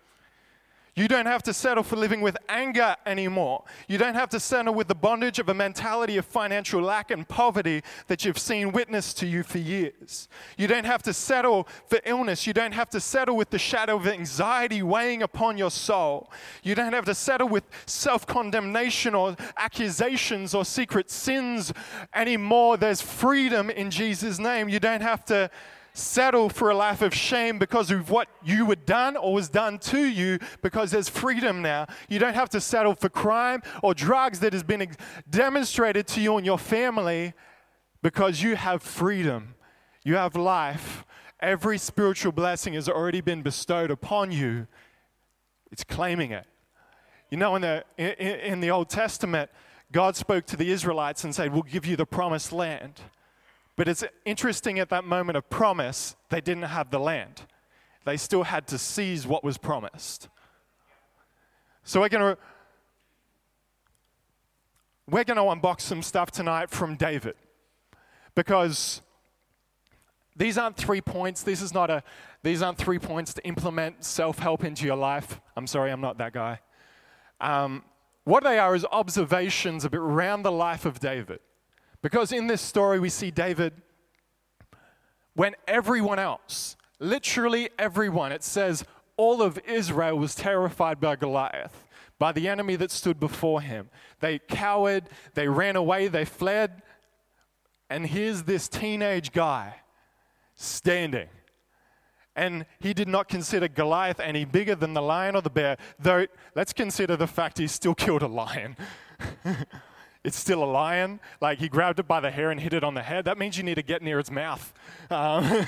You 0.94 1.08
don't 1.08 1.24
have 1.24 1.42
to 1.44 1.54
settle 1.54 1.82
for 1.82 1.96
living 1.96 2.20
with 2.20 2.36
anger 2.50 2.94
anymore. 3.06 3.64
You 3.88 3.96
don't 3.96 4.14
have 4.14 4.28
to 4.30 4.40
settle 4.40 4.74
with 4.74 4.88
the 4.88 4.94
bondage 4.94 5.38
of 5.38 5.48
a 5.48 5.54
mentality 5.54 6.18
of 6.18 6.26
financial 6.26 6.82
lack 6.82 7.10
and 7.10 7.26
poverty 7.26 7.82
that 8.08 8.26
you've 8.26 8.38
seen 8.38 8.72
witnessed 8.72 9.16
to 9.18 9.26
you 9.26 9.42
for 9.42 9.56
years. 9.56 10.28
You 10.58 10.66
don't 10.66 10.84
have 10.84 11.02
to 11.04 11.14
settle 11.14 11.66
for 11.86 11.98
illness. 12.04 12.46
You 12.46 12.52
don't 12.52 12.72
have 12.72 12.90
to 12.90 13.00
settle 13.00 13.36
with 13.36 13.48
the 13.48 13.58
shadow 13.58 13.96
of 13.96 14.06
anxiety 14.06 14.82
weighing 14.82 15.22
upon 15.22 15.56
your 15.56 15.70
soul. 15.70 16.30
You 16.62 16.74
don't 16.74 16.92
have 16.92 17.06
to 17.06 17.14
settle 17.14 17.48
with 17.48 17.64
self 17.86 18.26
condemnation 18.26 19.14
or 19.14 19.34
accusations 19.56 20.54
or 20.54 20.62
secret 20.66 21.10
sins 21.10 21.72
anymore. 22.14 22.76
There's 22.76 23.00
freedom 23.00 23.70
in 23.70 23.90
Jesus' 23.90 24.38
name. 24.38 24.68
You 24.68 24.78
don't 24.78 25.00
have 25.00 25.24
to 25.26 25.50
settle 25.94 26.48
for 26.48 26.70
a 26.70 26.74
life 26.74 27.02
of 27.02 27.14
shame 27.14 27.58
because 27.58 27.90
of 27.90 28.10
what 28.10 28.28
you 28.42 28.64
were 28.64 28.76
done 28.76 29.16
or 29.16 29.34
was 29.34 29.48
done 29.48 29.78
to 29.78 30.04
you 30.04 30.38
because 30.62 30.90
there's 30.90 31.08
freedom 31.08 31.60
now. 31.62 31.86
You 32.08 32.18
don't 32.18 32.34
have 32.34 32.48
to 32.50 32.60
settle 32.60 32.94
for 32.94 33.08
crime 33.08 33.62
or 33.82 33.94
drugs 33.94 34.40
that 34.40 34.52
has 34.52 34.62
been 34.62 34.94
demonstrated 35.28 36.06
to 36.08 36.20
you 36.20 36.36
and 36.36 36.46
your 36.46 36.58
family 36.58 37.34
because 38.02 38.42
you 38.42 38.56
have 38.56 38.82
freedom. 38.82 39.54
You 40.04 40.16
have 40.16 40.34
life. 40.34 41.04
Every 41.40 41.78
spiritual 41.78 42.32
blessing 42.32 42.74
has 42.74 42.88
already 42.88 43.20
been 43.20 43.42
bestowed 43.42 43.90
upon 43.90 44.32
you. 44.32 44.66
It's 45.70 45.84
claiming 45.84 46.32
it. 46.32 46.46
You 47.30 47.38
know, 47.38 47.56
in 47.56 47.62
the, 47.62 47.84
in, 47.96 48.06
in 48.08 48.60
the 48.60 48.70
Old 48.70 48.88
Testament, 48.88 49.50
God 49.90 50.16
spoke 50.16 50.46
to 50.46 50.56
the 50.56 50.70
Israelites 50.70 51.24
and 51.24 51.34
said, 51.34 51.52
We'll 51.52 51.62
give 51.62 51.86
you 51.86 51.96
the 51.96 52.06
promised 52.06 52.52
land. 52.52 53.00
But 53.76 53.88
it's 53.88 54.04
interesting 54.24 54.78
at 54.78 54.90
that 54.90 55.04
moment 55.04 55.36
of 55.36 55.48
promise, 55.48 56.14
they 56.28 56.40
didn't 56.40 56.64
have 56.64 56.90
the 56.90 56.98
land. 56.98 57.42
They 58.04 58.16
still 58.16 58.42
had 58.42 58.66
to 58.68 58.78
seize 58.78 59.26
what 59.26 59.44
was 59.44 59.58
promised. 59.58 60.28
So 61.84 62.00
we're 62.00 62.08
going 62.08 62.36
to 62.36 62.42
we're 65.08 65.24
going 65.24 65.36
to 65.36 65.42
unbox 65.42 65.80
some 65.80 66.00
stuff 66.02 66.30
tonight 66.30 66.70
from 66.70 66.96
David. 66.96 67.34
Because 68.34 69.02
these 70.36 70.56
aren't 70.56 70.76
three 70.76 71.00
points. 71.00 71.42
This 71.42 71.60
is 71.60 71.74
not 71.74 71.90
a 71.90 72.02
these 72.42 72.62
aren't 72.62 72.78
three 72.78 72.98
points 72.98 73.34
to 73.34 73.46
implement 73.46 74.04
self-help 74.04 74.64
into 74.64 74.84
your 74.84 74.96
life. 74.96 75.40
I'm 75.56 75.66
sorry, 75.66 75.92
I'm 75.92 76.00
not 76.00 76.18
that 76.18 76.32
guy. 76.32 76.60
Um, 77.40 77.84
what 78.24 78.42
they 78.44 78.58
are 78.58 78.74
is 78.74 78.86
observations 78.90 79.84
around 79.84 80.42
the 80.42 80.52
life 80.52 80.84
of 80.84 81.00
David. 81.00 81.40
Because 82.02 82.32
in 82.32 82.48
this 82.48 82.60
story, 82.60 82.98
we 82.98 83.08
see 83.08 83.30
David 83.30 83.72
when 85.34 85.54
everyone 85.66 86.18
else, 86.18 86.76
literally 86.98 87.70
everyone, 87.78 88.32
it 88.32 88.42
says 88.42 88.84
all 89.16 89.42
of 89.42 89.58
Israel 89.66 90.18
was 90.18 90.34
terrified 90.34 91.00
by 91.00 91.16
Goliath. 91.16 91.86
by 92.18 92.30
the 92.30 92.48
enemy 92.48 92.76
that 92.76 92.92
stood 92.92 93.18
before 93.18 93.60
him. 93.60 93.90
They 94.20 94.38
cowered, 94.38 95.08
they 95.34 95.48
ran 95.48 95.74
away, 95.74 96.06
they 96.06 96.24
fled. 96.24 96.82
And 97.90 98.06
here's 98.06 98.44
this 98.44 98.68
teenage 98.68 99.32
guy 99.32 99.74
standing. 100.54 101.26
And 102.36 102.64
he 102.78 102.94
did 102.94 103.08
not 103.08 103.26
consider 103.26 103.66
Goliath 103.66 104.20
any 104.20 104.44
bigger 104.44 104.76
than 104.76 104.94
the 104.94 105.02
lion 105.02 105.34
or 105.34 105.42
the 105.42 105.50
bear, 105.50 105.78
though 105.98 106.26
let's 106.54 106.72
consider 106.72 107.16
the 107.16 107.26
fact 107.26 107.58
he 107.58 107.66
still 107.66 107.94
killed 107.94 108.22
a 108.22 108.28
lion. 108.28 108.76
it's 110.24 110.38
still 110.38 110.62
a 110.62 110.66
lion. 110.66 111.20
Like 111.40 111.58
he 111.58 111.68
grabbed 111.68 111.98
it 111.98 112.06
by 112.06 112.20
the 112.20 112.30
hair 112.30 112.50
and 112.50 112.60
hit 112.60 112.72
it 112.72 112.84
on 112.84 112.94
the 112.94 113.02
head. 113.02 113.24
That 113.24 113.38
means 113.38 113.56
you 113.56 113.62
need 113.62 113.74
to 113.76 113.82
get 113.82 114.02
near 114.02 114.18
its 114.18 114.30
mouth. 114.30 114.72
Um, 115.10 115.66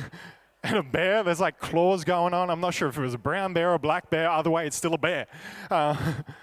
and 0.62 0.76
a 0.76 0.82
bear, 0.82 1.22
there's 1.22 1.40
like 1.40 1.58
claws 1.58 2.04
going 2.04 2.34
on. 2.34 2.50
I'm 2.50 2.60
not 2.60 2.74
sure 2.74 2.88
if 2.88 2.96
it 2.96 3.00
was 3.00 3.14
a 3.14 3.18
brown 3.18 3.52
bear 3.52 3.70
or 3.70 3.74
a 3.74 3.78
black 3.78 4.10
bear. 4.10 4.28
Either 4.30 4.50
way, 4.50 4.66
it's 4.66 4.76
still 4.76 4.94
a 4.94 4.98
bear. 4.98 5.26
Uh, 5.70 5.96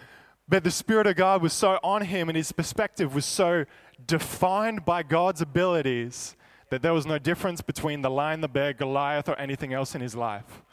but 0.50 0.64
the 0.64 0.72
Spirit 0.72 1.08
of 1.08 1.16
God 1.16 1.42
was 1.42 1.54
so 1.54 1.80
on 1.84 2.02
him, 2.04 2.30
and 2.30 2.36
his 2.36 2.52
perspective 2.52 3.16
was 3.16 3.26
so 3.26 3.66
defined 4.06 4.86
by 4.86 5.04
God's 5.04 5.42
abilities 5.42 6.36
that 6.70 6.82
there 6.82 6.94
was 6.94 7.06
no 7.06 7.18
difference 7.18 7.62
between 7.62 8.02
the 8.02 8.10
lion, 8.10 8.42
the 8.42 8.48
bear, 8.48 8.74
Goliath, 8.74 9.30
or 9.30 9.40
anything 9.40 9.74
else 9.74 9.96
in 9.96 10.02
his 10.02 10.16
life. 10.16 10.64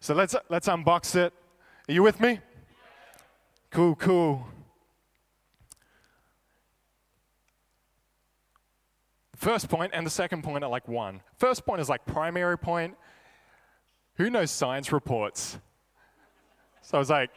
So 0.00 0.14
let's, 0.14 0.34
let's 0.48 0.68
unbox 0.68 1.14
it. 1.14 1.32
Are 1.88 1.92
you 1.92 2.02
with 2.02 2.20
me? 2.20 2.40
Cool, 3.70 3.94
cool. 3.96 4.46
First 9.36 9.68
point 9.68 9.92
and 9.94 10.06
the 10.06 10.10
second 10.10 10.42
point 10.42 10.64
are 10.64 10.70
like 10.70 10.88
one. 10.88 11.20
First 11.36 11.66
point 11.66 11.80
is 11.80 11.88
like 11.88 12.04
primary 12.06 12.58
point. 12.58 12.96
Who 14.14 14.30
knows 14.30 14.50
science 14.50 14.92
reports? 14.92 15.58
So 16.80 16.96
I 16.96 16.98
was 16.98 17.10
like, 17.10 17.30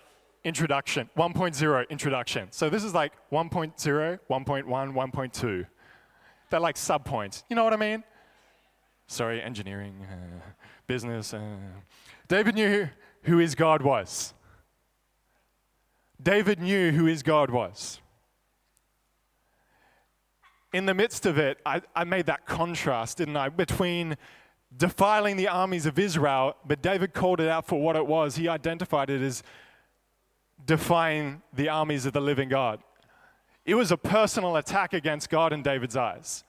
introduction, 0.46 1.10
1.0 1.18 1.90
introduction. 1.90 2.48
So 2.52 2.70
this 2.70 2.86
is 2.86 2.94
like 2.94 3.12
1.0, 3.32 4.20
1.1, 4.30 4.66
1.2. 4.66 5.68
They're 6.50 6.60
like 6.60 6.76
subpoints. 6.76 7.44
You 7.50 7.58
know 7.58 7.66
what 7.66 7.74
I 7.74 7.78
mean? 7.78 8.04
Sorry, 9.08 9.42
engineering, 9.42 10.08
uh, 10.10 10.40
business. 10.88 11.34
Uh. 11.34 11.58
David 12.30 12.56
knew 12.56 12.88
who 13.24 13.38
his 13.38 13.56
God 13.56 13.82
was. 13.82 14.34
David 16.22 16.62
knew 16.62 16.92
who 16.92 17.06
his 17.06 17.24
God 17.24 17.50
was 17.50 18.00
in 20.74 20.86
the 20.86 20.94
midst 20.94 21.26
of 21.26 21.38
it, 21.38 21.60
I, 21.66 21.82
I 21.96 22.04
made 22.04 22.28
that 22.28 22.46
contrast, 22.46 23.18
didn't 23.18 23.36
I, 23.36 23.50
between 23.50 24.18
defiling 24.76 25.36
the 25.36 25.48
armies 25.48 25.86
of 25.86 25.98
Israel, 25.98 26.56
but 26.66 26.82
David 26.82 27.14
called 27.14 27.40
it 27.40 27.50
out 27.50 27.66
for 27.66 27.82
what 27.82 27.96
it 27.96 28.06
was. 28.06 28.36
He 28.36 28.48
identified 28.48 29.10
it 29.10 29.22
as 29.22 29.42
defying 30.66 31.42
the 31.54 31.70
armies 31.70 32.06
of 32.06 32.14
the 32.14 32.22
living 32.22 32.50
God. 32.50 32.82
It 33.66 33.76
was 33.76 33.92
a 33.92 33.98
personal 33.98 34.56
attack 34.58 34.94
against 34.94 35.30
God 35.30 35.54
in 35.54 35.64
David's 35.64 35.96
eyes. 35.96 36.44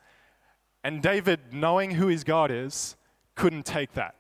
And 0.85 1.03
David, 1.03 1.53
knowing 1.53 1.93
who 1.93 2.09
his 2.09 2.25
God 2.25 2.51
is, 2.51 2.97
couldn't 3.35 3.65
take 3.65 3.93
that. 3.95 4.15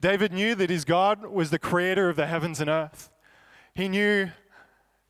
David 0.00 0.32
knew 0.32 0.54
that 0.56 0.70
his 0.70 0.84
God 0.84 1.26
was 1.26 1.50
the 1.50 1.58
creator 1.58 2.08
of 2.08 2.16
the 2.16 2.26
heavens 2.26 2.60
and 2.60 2.68
earth. 2.68 3.10
He 3.74 3.88
knew 3.88 4.30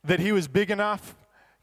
that 0.04 0.20
he 0.20 0.32
was 0.32 0.48
big 0.48 0.70
enough 0.70 1.16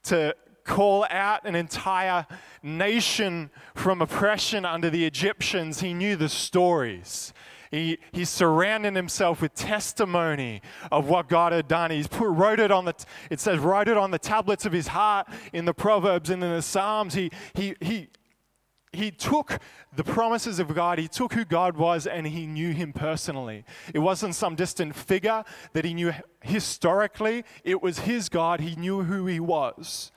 to 0.03 0.35
call 0.69 1.07
out 1.09 1.45
an 1.45 1.55
entire 1.55 2.27
nation 2.61 3.49
from 3.73 4.01
oppression 4.01 4.65
under 4.65 4.89
the 4.89 5.03
Egyptians. 5.03 5.81
He 5.81 5.95
knew 5.95 6.15
the 6.15 6.29
stories. 6.29 7.33
He, 7.71 7.97
he 8.11 8.23
surrounded 8.23 8.95
himself 8.95 9.41
with 9.41 9.55
testimony 9.55 10.61
of 10.91 11.09
what 11.09 11.27
God 11.27 11.53
had 11.53 11.67
done. 11.67 11.89
He 11.89 12.03
put, 12.03 12.29
wrote 12.29 12.59
it 12.59 12.71
on 12.71 12.85
the, 12.85 12.93
it 13.31 13.39
says, 13.39 13.59
wrote 13.59 13.87
it 13.87 13.97
on 13.97 14.11
the 14.11 14.19
tablets 14.19 14.65
of 14.65 14.71
his 14.71 14.87
heart 14.87 15.27
in 15.53 15.65
the 15.65 15.73
Proverbs 15.73 16.29
and 16.29 16.43
in 16.43 16.51
the 16.51 16.61
Psalms. 16.61 17.15
He, 17.15 17.31
he, 17.55 17.75
he, 17.81 18.07
he 18.93 19.11
took 19.11 19.59
the 19.95 20.03
promises 20.03 20.59
of 20.59 20.73
God, 20.73 20.99
he 20.99 21.07
took 21.07 21.33
who 21.33 21.45
God 21.45 21.77
was, 21.77 22.05
and 22.05 22.27
he 22.27 22.45
knew 22.45 22.73
him 22.73 22.93
personally. 22.93 23.65
It 23.93 23.99
wasn't 23.99 24.35
some 24.35 24.55
distant 24.55 24.95
figure 24.95 25.43
that 25.73 25.83
he 25.85 25.93
knew 25.93 26.13
historically, 26.41 27.43
it 27.63 27.81
was 27.81 27.99
his 27.99 28.29
God. 28.29 28.61
He 28.61 28.75
knew 28.75 29.03
who 29.03 29.25
he 29.25 29.39
was. 29.39 30.11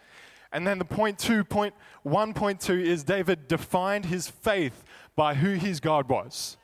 And 0.52 0.66
then 0.66 0.78
the 0.78 0.84
point 0.84 1.18
two, 1.18 1.44
point 1.44 1.74
one, 2.02 2.34
point 2.34 2.60
two 2.60 2.78
is 2.78 3.04
David 3.04 3.48
defined 3.48 4.06
his 4.06 4.28
faith 4.28 4.84
by 5.16 5.34
who 5.34 5.54
his 5.54 5.80
God 5.80 6.08
was. 6.08 6.56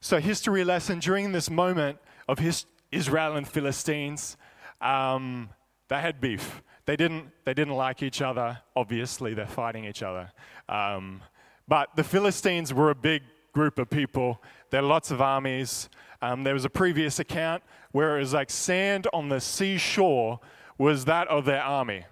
So, 0.00 0.20
history 0.20 0.62
lesson 0.62 1.00
during 1.00 1.32
this 1.32 1.50
moment 1.50 1.98
of 2.28 2.38
his, 2.38 2.66
Israel 2.92 3.36
and 3.36 3.46
Philistines, 3.46 4.36
um, 4.80 5.50
they 5.88 6.00
had 6.00 6.20
beef. 6.20 6.62
They 6.86 6.96
didn't, 6.96 7.30
they 7.44 7.52
didn't 7.52 7.74
like 7.74 8.02
each 8.02 8.22
other. 8.22 8.58
Obviously, 8.76 9.34
they're 9.34 9.46
fighting 9.46 9.84
each 9.84 10.02
other. 10.02 10.30
Um, 10.68 11.22
but 11.66 11.94
the 11.96 12.04
Philistines 12.04 12.72
were 12.72 12.90
a 12.90 12.94
big 12.94 13.22
group 13.52 13.78
of 13.78 13.90
people. 13.90 14.42
There 14.70 14.80
are 14.80 14.86
lots 14.86 15.10
of 15.10 15.20
armies. 15.20 15.88
Um, 16.22 16.44
there 16.44 16.54
was 16.54 16.64
a 16.64 16.70
previous 16.70 17.18
account 17.18 17.62
where 17.92 18.16
it 18.16 18.20
was 18.20 18.34
like 18.34 18.50
sand 18.50 19.06
on 19.12 19.28
the 19.28 19.40
seashore 19.40 20.40
was 20.78 21.04
that 21.06 21.28
of 21.28 21.44
their 21.44 21.62
army. 21.62 22.04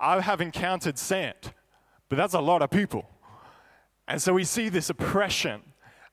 I 0.00 0.20
have 0.20 0.40
encountered 0.40 0.98
sand, 0.98 1.52
but 2.08 2.16
that's 2.16 2.34
a 2.34 2.40
lot 2.40 2.62
of 2.62 2.70
people. 2.70 3.08
And 4.06 4.20
so 4.20 4.32
we 4.32 4.44
see 4.44 4.70
this 4.70 4.88
oppression. 4.88 5.60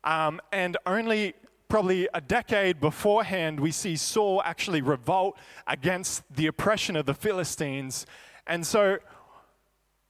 Um, 0.03 0.41
and 0.51 0.77
only 0.85 1.33
probably 1.69 2.07
a 2.13 2.21
decade 2.21 2.79
beforehand, 2.79 3.59
we 3.59 3.71
see 3.71 3.95
Saul 3.95 4.41
actually 4.43 4.81
revolt 4.81 5.37
against 5.65 6.23
the 6.35 6.47
oppression 6.47 6.95
of 6.95 7.05
the 7.05 7.13
Philistines. 7.13 8.05
And 8.45 8.67
so, 8.67 8.97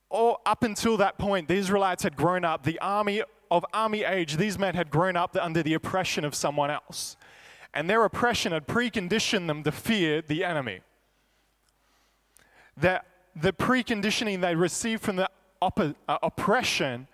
all, 0.09 0.41
up 0.45 0.63
until 0.63 0.97
that 0.97 1.17
point, 1.17 1.47
the 1.47 1.55
Israelites 1.55 2.03
had 2.03 2.15
grown 2.15 2.43
up, 2.43 2.63
the 2.63 2.79
army 2.79 3.21
of 3.51 3.65
army 3.73 4.03
age, 4.03 4.37
these 4.37 4.57
men 4.57 4.73
had 4.73 4.89
grown 4.89 5.15
up 5.15 5.37
under 5.39 5.61
the 5.61 5.75
oppression 5.75 6.25
of 6.25 6.33
someone 6.33 6.71
else. 6.71 7.15
And 7.73 7.89
their 7.89 8.03
oppression 8.03 8.51
had 8.51 8.67
preconditioned 8.67 9.47
them 9.47 9.63
to 9.63 9.71
fear 9.71 10.21
the 10.21 10.43
enemy 10.43 10.81
that 12.77 13.05
the 13.35 13.53
preconditioning 13.53 14.41
they 14.41 14.55
received 14.55 15.03
from 15.03 15.17
the 15.17 15.29
uh, 15.61 16.17
oppression 16.23 17.07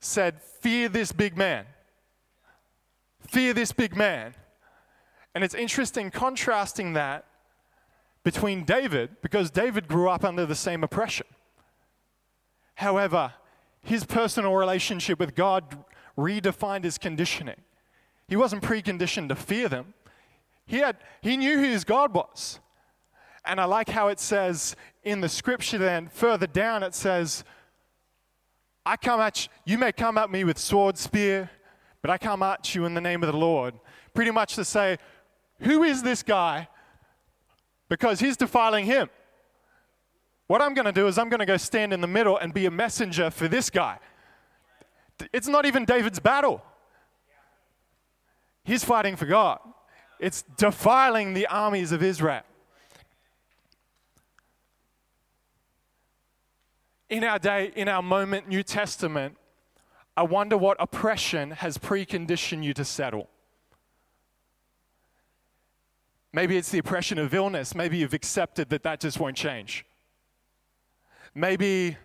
said, 0.00 0.40
Fear 0.60 0.90
this 0.90 1.12
big 1.12 1.36
man. 1.36 1.66
Fear 3.26 3.54
this 3.54 3.72
big 3.72 3.96
man. 3.96 4.34
And 5.34 5.42
it's 5.42 5.54
interesting 5.54 6.10
contrasting 6.10 6.92
that 6.92 7.24
between 8.22 8.64
David, 8.64 9.16
because 9.22 9.50
David 9.50 9.88
grew 9.88 10.08
up 10.08 10.24
under 10.24 10.46
the 10.46 10.54
same 10.54 10.82
oppression. 10.82 11.26
However, 12.76 13.34
his 13.82 14.04
personal 14.04 14.54
relationship 14.54 15.18
with 15.18 15.34
God 15.34 15.84
redefined 16.16 16.84
his 16.84 16.96
conditioning. 16.96 17.60
He 18.28 18.36
wasn't 18.36 18.62
preconditioned 18.62 19.28
to 19.28 19.34
fear 19.34 19.68
them. 19.68 19.92
He, 20.66 20.78
had, 20.78 20.96
he 21.20 21.36
knew 21.36 21.58
who 21.58 21.64
his 21.64 21.84
God 21.84 22.14
was. 22.14 22.60
And 23.46 23.60
I 23.60 23.64
like 23.64 23.88
how 23.88 24.08
it 24.08 24.20
says 24.20 24.74
in 25.02 25.20
the 25.20 25.28
scripture 25.28 25.78
then, 25.78 26.08
further 26.08 26.46
down, 26.46 26.82
it 26.82 26.94
says, 26.94 27.44
I 28.86 28.96
come 28.96 29.20
at 29.20 29.44
you, 29.44 29.50
you 29.64 29.78
may 29.78 29.92
come 29.92 30.18
at 30.18 30.30
me 30.30 30.44
with 30.44 30.58
sword, 30.58 30.96
spear, 30.98 31.50
but 32.02 32.10
I 32.10 32.18
come 32.18 32.42
at 32.42 32.74
you 32.74 32.84
in 32.84 32.94
the 32.94 33.00
name 33.00 33.22
of 33.22 33.30
the 33.30 33.38
Lord. 33.38 33.74
Pretty 34.14 34.30
much 34.30 34.54
to 34.56 34.64
say, 34.64 34.98
who 35.60 35.84
is 35.84 36.02
this 36.02 36.22
guy? 36.22 36.68
Because 37.88 38.20
he's 38.20 38.36
defiling 38.36 38.86
him. 38.86 39.08
What 40.46 40.60
I'm 40.60 40.74
going 40.74 40.86
to 40.86 40.92
do 40.92 41.06
is 41.06 41.18
I'm 41.18 41.28
going 41.28 41.40
to 41.40 41.46
go 41.46 41.56
stand 41.56 41.92
in 41.92 42.00
the 42.00 42.06
middle 42.06 42.36
and 42.36 42.52
be 42.52 42.66
a 42.66 42.70
messenger 42.70 43.30
for 43.30 43.48
this 43.48 43.70
guy. 43.70 43.98
It's 45.32 45.48
not 45.48 45.64
even 45.64 45.84
David's 45.84 46.20
battle. 46.20 46.62
He's 48.64 48.84
fighting 48.84 49.16
for 49.16 49.26
God. 49.26 49.60
It's 50.18 50.42
defiling 50.56 51.34
the 51.34 51.46
armies 51.46 51.92
of 51.92 52.02
Israel. 52.02 52.42
In 57.08 57.24
our 57.24 57.38
day, 57.38 57.72
in 57.76 57.88
our 57.88 58.02
moment, 58.02 58.48
New 58.48 58.62
Testament, 58.62 59.36
I 60.16 60.22
wonder 60.22 60.56
what 60.56 60.76
oppression 60.80 61.50
has 61.52 61.76
preconditioned 61.76 62.62
you 62.62 62.72
to 62.74 62.84
settle. 62.84 63.28
Maybe 66.32 66.56
it's 66.56 66.70
the 66.70 66.78
oppression 66.78 67.18
of 67.18 67.32
illness. 67.32 67.74
Maybe 67.74 67.98
you've 67.98 68.14
accepted 68.14 68.70
that 68.70 68.82
that 68.82 69.00
just 69.00 69.20
won't 69.20 69.36
change. 69.36 69.84
Maybe, 71.34 71.96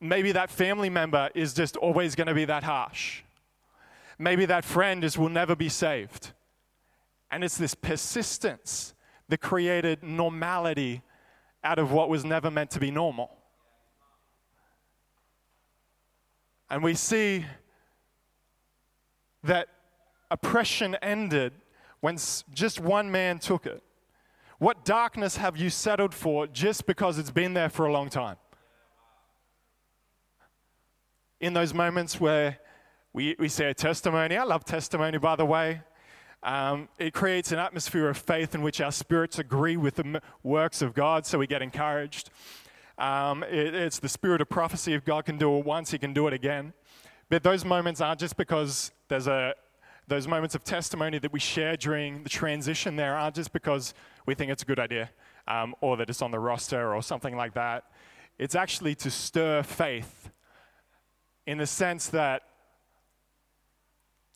maybe 0.00 0.32
that 0.32 0.50
family 0.50 0.90
member 0.90 1.30
is 1.34 1.52
just 1.52 1.76
always 1.76 2.14
going 2.14 2.26
to 2.26 2.34
be 2.34 2.44
that 2.46 2.62
harsh. 2.62 3.22
Maybe 4.18 4.46
that 4.46 4.64
friend 4.64 5.02
is 5.02 5.18
will 5.18 5.28
never 5.28 5.56
be 5.56 5.68
saved. 5.68 6.32
And 7.30 7.42
it's 7.42 7.58
this 7.58 7.74
persistence 7.74 8.94
that 9.28 9.40
created 9.40 10.02
normality 10.02 11.02
out 11.62 11.78
of 11.78 11.90
what 11.90 12.08
was 12.08 12.24
never 12.24 12.50
meant 12.50 12.70
to 12.72 12.80
be 12.80 12.90
normal. 12.90 13.33
And 16.70 16.82
we 16.82 16.94
see 16.94 17.44
that 19.42 19.68
oppression 20.30 20.96
ended 21.02 21.52
when 22.00 22.18
just 22.52 22.80
one 22.80 23.10
man 23.10 23.38
took 23.38 23.66
it? 23.66 23.82
What 24.58 24.84
darkness 24.84 25.36
have 25.36 25.56
you 25.56 25.70
settled 25.70 26.14
for 26.14 26.46
just 26.46 26.86
because 26.86 27.18
it's 27.18 27.30
been 27.30 27.54
there 27.54 27.68
for 27.68 27.86
a 27.86 27.92
long 27.92 28.08
time? 28.08 28.36
In 31.40 31.52
those 31.52 31.74
moments 31.74 32.20
where 32.20 32.58
we, 33.12 33.36
we 33.38 33.48
say 33.48 33.70
a 33.70 33.74
testimony, 33.74 34.36
I 34.36 34.44
love 34.44 34.64
testimony, 34.64 35.18
by 35.18 35.36
the 35.36 35.44
way. 35.44 35.82
Um, 36.42 36.88
it 36.98 37.14
creates 37.14 37.52
an 37.52 37.58
atmosphere 37.58 38.08
of 38.08 38.18
faith 38.18 38.54
in 38.54 38.62
which 38.62 38.80
our 38.80 38.92
spirits 38.92 39.38
agree 39.38 39.76
with 39.76 39.94
the 39.94 40.20
works 40.42 40.82
of 40.82 40.94
God, 40.94 41.24
so 41.24 41.38
we 41.38 41.46
get 41.46 41.62
encouraged. 41.62 42.28
Um, 42.98 43.42
it, 43.44 43.74
it's 43.74 43.98
the 43.98 44.08
spirit 44.08 44.40
of 44.40 44.48
prophecy. 44.48 44.94
If 44.94 45.04
God 45.04 45.24
can 45.24 45.36
do 45.36 45.58
it 45.58 45.64
once, 45.64 45.90
He 45.90 45.98
can 45.98 46.12
do 46.12 46.26
it 46.26 46.32
again. 46.32 46.72
But 47.28 47.42
those 47.42 47.64
moments 47.64 48.00
aren't 48.00 48.20
just 48.20 48.36
because 48.36 48.92
there's 49.08 49.26
a 49.26 49.54
those 50.06 50.28
moments 50.28 50.54
of 50.54 50.62
testimony 50.64 51.18
that 51.18 51.32
we 51.32 51.40
share 51.40 51.76
during 51.76 52.22
the 52.22 52.28
transition 52.28 52.96
there 52.96 53.16
aren't 53.16 53.34
just 53.34 53.52
because 53.52 53.94
we 54.26 54.34
think 54.34 54.52
it's 54.52 54.62
a 54.62 54.66
good 54.66 54.78
idea 54.78 55.10
um, 55.48 55.74
or 55.80 55.96
that 55.96 56.10
it's 56.10 56.22
on 56.22 56.30
the 56.30 56.38
roster 56.38 56.94
or 56.94 57.02
something 57.02 57.36
like 57.36 57.54
that. 57.54 57.84
It's 58.38 58.54
actually 58.54 58.94
to 58.96 59.10
stir 59.10 59.62
faith 59.62 60.30
in 61.46 61.58
the 61.58 61.66
sense 61.66 62.08
that 62.08 62.42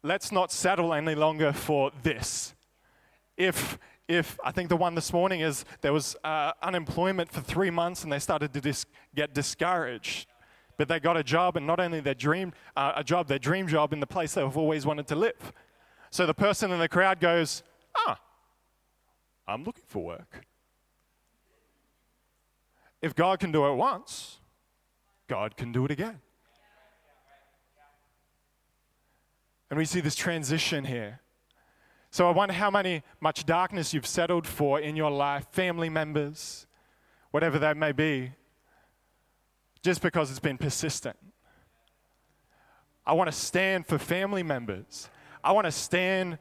let's 0.03 0.31
not 0.33 0.53
settle 0.53 0.95
any 0.95 1.15
longer 1.15 1.53
for 1.53 1.91
this. 2.03 2.55
If, 3.37 3.79
if 4.09 4.39
I 4.43 4.51
think 4.51 4.71
the 4.71 4.77
one 4.77 4.95
this 4.95 5.13
morning 5.13 5.41
is 5.41 5.67
there 5.83 5.93
was 5.93 6.17
uh, 6.25 6.53
unemployment 6.63 7.31
for 7.31 7.43
three 7.43 7.71
months 7.71 8.03
and 8.03 8.13
they 8.13 8.19
started 8.19 8.55
to 8.55 8.61
dis- 8.61 8.87
get 9.15 9.35
discouraged, 9.35 10.27
but 10.79 10.89
they 10.89 10.99
got 10.99 11.19
a 11.19 11.23
job 11.23 11.57
and 11.59 11.67
not 11.67 11.79
only 11.79 12.01
their 12.01 12.15
dream, 12.15 12.55
uh, 12.75 12.93
a 12.97 13.05
job, 13.05 13.29
their 13.29 13.39
dream 13.39 13.69
job 13.69 13.93
in 13.93 14.01
the 14.01 14.07
place 14.07 14.33
they've 14.35 14.57
always 14.57 14.87
wanted 14.87 15.07
to 15.09 15.15
live. 15.15 15.53
So 16.11 16.25
the 16.25 16.35
person 16.35 16.73
in 16.73 16.79
the 16.79 16.89
crowd 16.89 17.21
goes, 17.21 17.63
ah, 17.95 18.19
I'm 19.47 19.63
looking 19.63 19.85
for 19.87 20.03
work. 20.03 20.47
If 23.03 23.15
God 23.15 23.39
can 23.41 23.53
do 23.53 23.67
it 23.67 23.75
once, 23.75 24.39
God 25.29 25.57
can 25.57 25.71
do 25.71 25.85
it 25.85 25.91
again. 25.91 26.21
And 29.71 29.77
we 29.77 29.85
see 29.85 30.01
this 30.01 30.15
transition 30.15 30.87
here. 30.87 31.21
So 32.11 32.29
I 32.29 32.31
wonder 32.33 32.55
how 32.55 32.71
many 32.71 33.03
much 33.21 33.45
darkness 33.45 33.93
you've 33.93 34.07
settled 34.07 34.47
for 34.47 34.81
in 34.81 34.97
your 34.97 35.11
life, 35.11 35.47
family 35.53 35.89
members, 35.89 36.67
whatever 37.31 37.59
that 37.59 37.77
may 37.77 37.93
be, 37.93 38.33
just 39.83 40.01
because 40.03 40.31
it's 40.31 40.41
been 40.41 40.59
persistent. 40.59 41.17
I 43.07 43.13
want 43.13 43.29
to 43.31 43.37
stand 43.37 43.87
for 43.87 43.99
family 43.99 44.43
members. 44.43 45.09
I 45.43 45.53
want 45.53 45.67
to 45.67 45.73
stand 45.73 46.39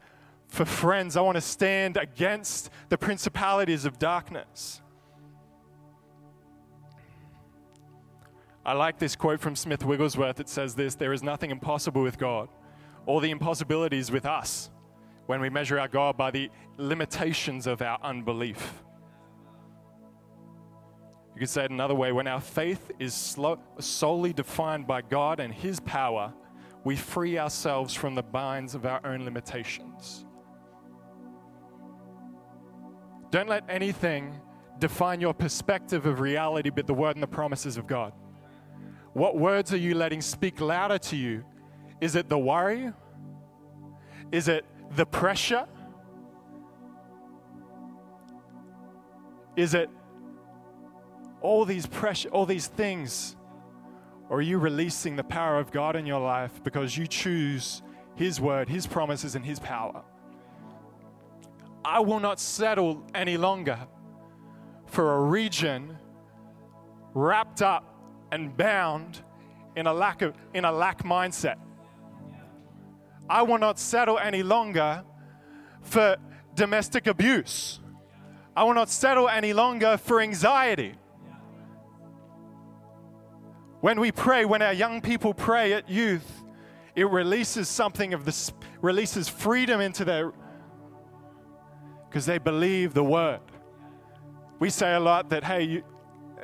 for 0.48 0.64
friends. 0.64 1.16
I 1.16 1.20
want 1.20 1.36
to 1.36 1.42
stand 1.42 1.96
against 1.96 2.70
the 2.88 2.98
principalities 2.98 3.84
of 3.84 3.98
darkness. 3.98 4.80
I 8.64 8.72
like 8.72 8.98
this 8.98 9.16
quote 9.16 9.40
from 9.40 9.56
Smith 9.56 9.84
Wigglesworth. 9.84 10.40
It 10.40 10.48
says 10.48 10.74
this 10.74 10.94
There 10.94 11.12
is 11.12 11.22
nothing 11.22 11.50
impossible 11.50 12.02
with 12.02 12.18
God 12.18 12.48
all 13.08 13.20
the 13.20 13.30
impossibilities 13.30 14.10
with 14.10 14.26
us 14.26 14.68
when 15.28 15.42
we 15.42 15.50
measure 15.50 15.78
our 15.78 15.88
God 15.88 16.16
by 16.16 16.30
the 16.30 16.50
limitations 16.78 17.66
of 17.66 17.82
our 17.82 17.98
unbelief. 18.02 18.82
You 21.34 21.40
could 21.40 21.50
say 21.50 21.64
it 21.64 21.70
another 21.70 21.94
way 21.94 22.12
when 22.12 22.26
our 22.26 22.40
faith 22.40 22.90
is 22.98 23.12
slow, 23.12 23.58
solely 23.78 24.32
defined 24.32 24.86
by 24.86 25.02
God 25.02 25.38
and 25.38 25.52
His 25.52 25.80
power, 25.80 26.32
we 26.82 26.96
free 26.96 27.38
ourselves 27.38 27.92
from 27.92 28.14
the 28.14 28.22
binds 28.22 28.74
of 28.74 28.86
our 28.86 29.04
own 29.04 29.26
limitations. 29.26 30.24
Don't 33.30 33.50
let 33.50 33.64
anything 33.68 34.34
define 34.78 35.20
your 35.20 35.34
perspective 35.34 36.06
of 36.06 36.20
reality 36.20 36.70
but 36.70 36.86
the 36.86 36.94
word 36.94 37.16
and 37.16 37.22
the 37.22 37.26
promises 37.26 37.76
of 37.76 37.86
God. 37.86 38.14
What 39.12 39.36
words 39.36 39.74
are 39.74 39.78
you 39.78 39.94
letting 39.94 40.22
speak 40.22 40.58
louder 40.58 40.96
to 40.96 41.16
you 41.16 41.44
is 42.00 42.16
it 42.16 42.30
the 42.30 42.38
worry? 42.38 42.92
Is 44.32 44.48
it 44.48 44.64
the 44.96 45.06
pressure? 45.06 45.66
Is 49.56 49.74
it 49.74 49.90
all 51.40 51.64
these 51.64 51.86
pressure, 51.86 52.28
all 52.30 52.46
these 52.46 52.66
things? 52.66 53.36
Or 54.28 54.38
are 54.38 54.42
you 54.42 54.58
releasing 54.58 55.16
the 55.16 55.24
power 55.24 55.58
of 55.58 55.70
God 55.70 55.96
in 55.96 56.06
your 56.06 56.20
life 56.20 56.62
because 56.62 56.96
you 56.96 57.06
choose 57.06 57.82
His 58.14 58.40
word, 58.40 58.68
His 58.68 58.86
promises, 58.86 59.34
and 59.34 59.44
His 59.44 59.58
power? 59.58 60.02
I 61.84 62.00
will 62.00 62.20
not 62.20 62.38
settle 62.38 63.02
any 63.14 63.36
longer 63.36 63.78
for 64.86 65.14
a 65.14 65.20
region 65.20 65.96
wrapped 67.14 67.62
up 67.62 67.94
and 68.32 68.56
bound 68.56 69.22
in 69.76 69.86
a 69.86 69.92
lack 69.92 70.22
of 70.22 70.34
in 70.54 70.64
a 70.64 70.72
lack 70.72 71.04
mindset. 71.04 71.56
I 73.28 73.42
will 73.42 73.58
not 73.58 73.78
settle 73.78 74.18
any 74.18 74.42
longer 74.42 75.04
for 75.82 76.16
domestic 76.54 77.06
abuse. 77.06 77.80
I 78.56 78.64
will 78.64 78.74
not 78.74 78.88
settle 78.88 79.28
any 79.28 79.52
longer 79.52 79.96
for 79.96 80.20
anxiety. 80.20 80.94
When 83.80 84.00
we 84.00 84.10
pray, 84.10 84.44
when 84.44 84.62
our 84.62 84.72
young 84.72 85.00
people 85.00 85.32
pray 85.32 85.72
at 85.72 85.88
youth, 85.88 86.42
it 86.96 87.08
releases 87.08 87.68
something 87.68 88.12
of 88.12 88.24
this, 88.24 88.52
releases 88.80 89.28
freedom 89.28 89.80
into 89.80 90.04
their, 90.04 90.32
because 92.08 92.26
they 92.26 92.38
believe 92.38 92.94
the 92.94 93.04
word. 93.04 93.40
We 94.58 94.70
say 94.70 94.94
a 94.94 95.00
lot 95.00 95.28
that, 95.30 95.44
hey, 95.44 95.62
you, 95.62 95.84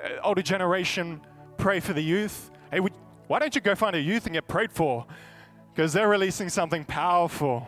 uh, 0.05 0.21
older 0.23 0.43
generation, 0.43 1.21
pray 1.57 1.81
for 1.81 1.93
the 1.93 2.03
youth. 2.03 2.53
Hey, 2.71 2.79
why 3.27 3.39
don't 3.41 3.55
you 3.55 3.61
go 3.61 3.75
find 3.75 3.97
a 3.97 4.01
youth 4.01 4.27
and 4.27 4.35
get 4.35 4.47
prayed 4.47 4.71
for? 4.71 5.05
Because 5.75 5.93
they're 5.93 6.09
releasing 6.09 6.49
something 6.49 6.85
powerful. 6.85 7.67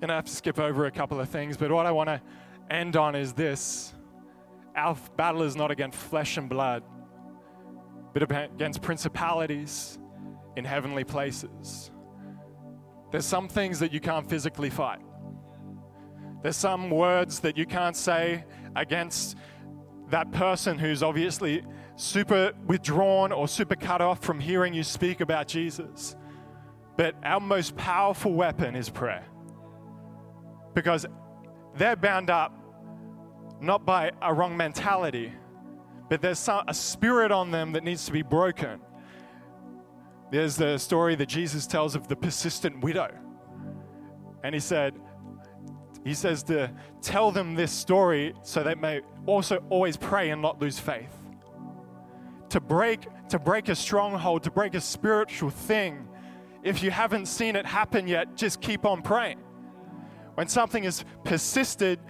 Gonna 0.00 0.14
have 0.14 0.24
to 0.24 0.32
skip 0.32 0.58
over 0.58 0.86
a 0.86 0.90
couple 0.90 1.20
of 1.20 1.28
things, 1.28 1.58
but 1.58 1.70
what 1.70 1.84
I 1.84 1.90
want 1.90 2.08
to 2.08 2.22
end 2.70 2.96
on 2.96 3.14
is 3.14 3.34
this 3.34 3.92
our 4.74 4.96
battle 5.16 5.42
is 5.42 5.54
not 5.54 5.70
against 5.70 5.98
flesh 5.98 6.38
and 6.38 6.48
blood, 6.48 6.82
but 8.14 8.22
against 8.22 8.80
principalities 8.80 9.98
in 10.56 10.64
heavenly 10.64 11.04
places. 11.04 11.90
There's 13.10 13.26
some 13.26 13.48
things 13.48 13.80
that 13.80 13.92
you 13.92 14.00
can't 14.00 14.28
physically 14.30 14.70
fight. 14.70 15.00
There's 16.42 16.56
some 16.56 16.88
words 16.88 17.40
that 17.40 17.58
you 17.58 17.66
can't 17.66 17.96
say 17.96 18.44
against 18.76 19.36
that 20.10 20.30
person 20.32 20.78
who's 20.78 21.02
obviously 21.02 21.64
super 21.96 22.52
withdrawn 22.66 23.32
or 23.32 23.48
super 23.48 23.76
cut 23.76 24.00
off 24.00 24.20
from 24.22 24.40
hearing 24.40 24.74
you 24.74 24.82
speak 24.82 25.20
about 25.20 25.48
Jesus. 25.48 26.16
But 26.96 27.14
our 27.22 27.40
most 27.40 27.76
powerful 27.76 28.32
weapon 28.32 28.76
is 28.76 28.88
prayer. 28.88 29.24
Because 30.74 31.06
they're 31.76 31.96
bound 31.96 32.30
up 32.30 32.52
not 33.60 33.84
by 33.84 34.12
a 34.22 34.32
wrong 34.32 34.56
mentality, 34.56 35.32
but 36.08 36.20
there's 36.20 36.38
some, 36.38 36.64
a 36.66 36.74
spirit 36.74 37.30
on 37.30 37.50
them 37.50 37.72
that 37.72 37.84
needs 37.84 38.06
to 38.06 38.12
be 38.12 38.22
broken. 38.22 38.80
There's 40.30 40.56
the 40.56 40.78
story 40.78 41.14
that 41.16 41.26
Jesus 41.26 41.66
tells 41.66 41.94
of 41.94 42.08
the 42.08 42.16
persistent 42.16 42.82
widow. 42.82 43.10
And 44.42 44.54
he 44.54 44.60
said, 44.60 44.94
he 46.04 46.14
says 46.14 46.42
to 46.44 46.70
tell 47.02 47.30
them 47.30 47.54
this 47.54 47.72
story 47.72 48.34
so 48.42 48.62
they 48.62 48.74
may 48.74 49.00
also 49.26 49.62
always 49.68 49.96
pray 49.96 50.30
and 50.30 50.40
not 50.40 50.60
lose 50.60 50.78
faith. 50.78 51.12
To 52.50 52.60
break, 52.60 53.06
to 53.28 53.38
break 53.38 53.68
a 53.68 53.74
stronghold, 53.74 54.42
to 54.44 54.50
break 54.50 54.74
a 54.74 54.80
spiritual 54.80 55.50
thing, 55.50 56.08
if 56.62 56.82
you 56.82 56.90
haven't 56.90 57.26
seen 57.26 57.56
it 57.56 57.64
happen 57.64 58.08
yet, 58.08 58.36
just 58.36 58.60
keep 58.60 58.84
on 58.84 59.02
praying. 59.02 59.38
When 60.34 60.48
something 60.48 60.84
has 60.84 61.04
persisted, 61.24 62.00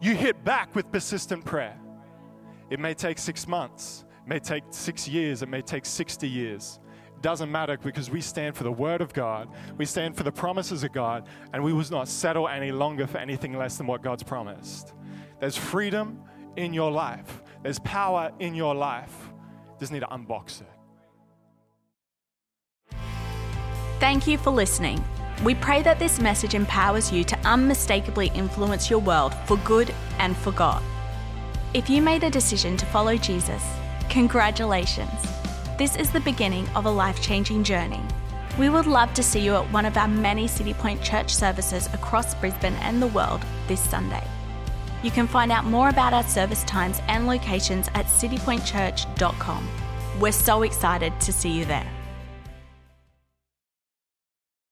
you 0.00 0.14
hit 0.14 0.44
back 0.44 0.74
with 0.74 0.90
persistent 0.90 1.44
prayer. 1.44 1.78
It 2.70 2.80
may 2.80 2.94
take 2.94 3.18
six 3.18 3.46
months, 3.46 4.04
it 4.24 4.28
may 4.28 4.38
take 4.38 4.64
six 4.70 5.06
years, 5.06 5.42
it 5.42 5.48
may 5.48 5.62
take 5.62 5.84
60 5.84 6.28
years 6.28 6.78
doesn't 7.22 7.50
matter 7.50 7.78
because 7.78 8.10
we 8.10 8.20
stand 8.20 8.56
for 8.56 8.64
the 8.64 8.72
Word 8.72 9.00
of 9.00 9.12
God, 9.12 9.48
we 9.78 9.86
stand 9.86 10.16
for 10.16 10.24
the 10.24 10.32
promises 10.32 10.84
of 10.84 10.92
God, 10.92 11.26
and 11.52 11.62
we 11.62 11.72
will 11.72 11.84
not 11.90 12.08
settle 12.08 12.48
any 12.48 12.72
longer 12.72 13.06
for 13.06 13.18
anything 13.18 13.56
less 13.56 13.76
than 13.78 13.86
what 13.86 14.02
God's 14.02 14.22
promised. 14.22 14.92
There's 15.40 15.56
freedom 15.56 16.20
in 16.56 16.74
your 16.74 16.90
life, 16.90 17.42
there's 17.62 17.78
power 17.80 18.30
in 18.40 18.54
your 18.54 18.74
life. 18.74 19.30
Just 19.80 19.92
need 19.92 20.00
to 20.00 20.06
unbox 20.06 20.60
it. 20.60 20.68
Thank 23.98 24.26
you 24.26 24.36
for 24.36 24.50
listening. 24.50 25.02
We 25.44 25.54
pray 25.54 25.82
that 25.82 25.98
this 25.98 26.20
message 26.20 26.54
empowers 26.54 27.10
you 27.10 27.24
to 27.24 27.38
unmistakably 27.40 28.30
influence 28.34 28.90
your 28.90 29.00
world 29.00 29.34
for 29.46 29.56
good 29.58 29.92
and 30.18 30.36
for 30.36 30.52
God. 30.52 30.82
If 31.74 31.88
you 31.88 32.02
made 32.02 32.22
a 32.22 32.30
decision 32.30 32.76
to 32.76 32.86
follow 32.86 33.16
Jesus, 33.16 33.64
congratulations. 34.08 35.31
This 35.82 35.96
is 35.96 36.10
the 36.10 36.20
beginning 36.20 36.68
of 36.76 36.86
a 36.86 36.90
life 36.92 37.20
changing 37.20 37.64
journey. 37.64 38.00
We 38.56 38.68
would 38.68 38.86
love 38.86 39.12
to 39.14 39.22
see 39.24 39.40
you 39.40 39.56
at 39.56 39.72
one 39.72 39.84
of 39.84 39.96
our 39.96 40.06
many 40.06 40.46
City 40.46 40.74
Point 40.74 41.02
Church 41.02 41.34
services 41.34 41.88
across 41.92 42.36
Brisbane 42.36 42.74
and 42.74 43.02
the 43.02 43.08
world 43.08 43.44
this 43.66 43.80
Sunday. 43.80 44.22
You 45.02 45.10
can 45.10 45.26
find 45.26 45.50
out 45.50 45.64
more 45.64 45.88
about 45.88 46.14
our 46.14 46.22
service 46.22 46.62
times 46.62 47.00
and 47.08 47.26
locations 47.26 47.88
at 47.96 48.06
citypointchurch.com. 48.06 49.68
We're 50.20 50.30
so 50.30 50.62
excited 50.62 51.18
to 51.18 51.32
see 51.32 51.50
you 51.50 51.64
there. 51.64 51.91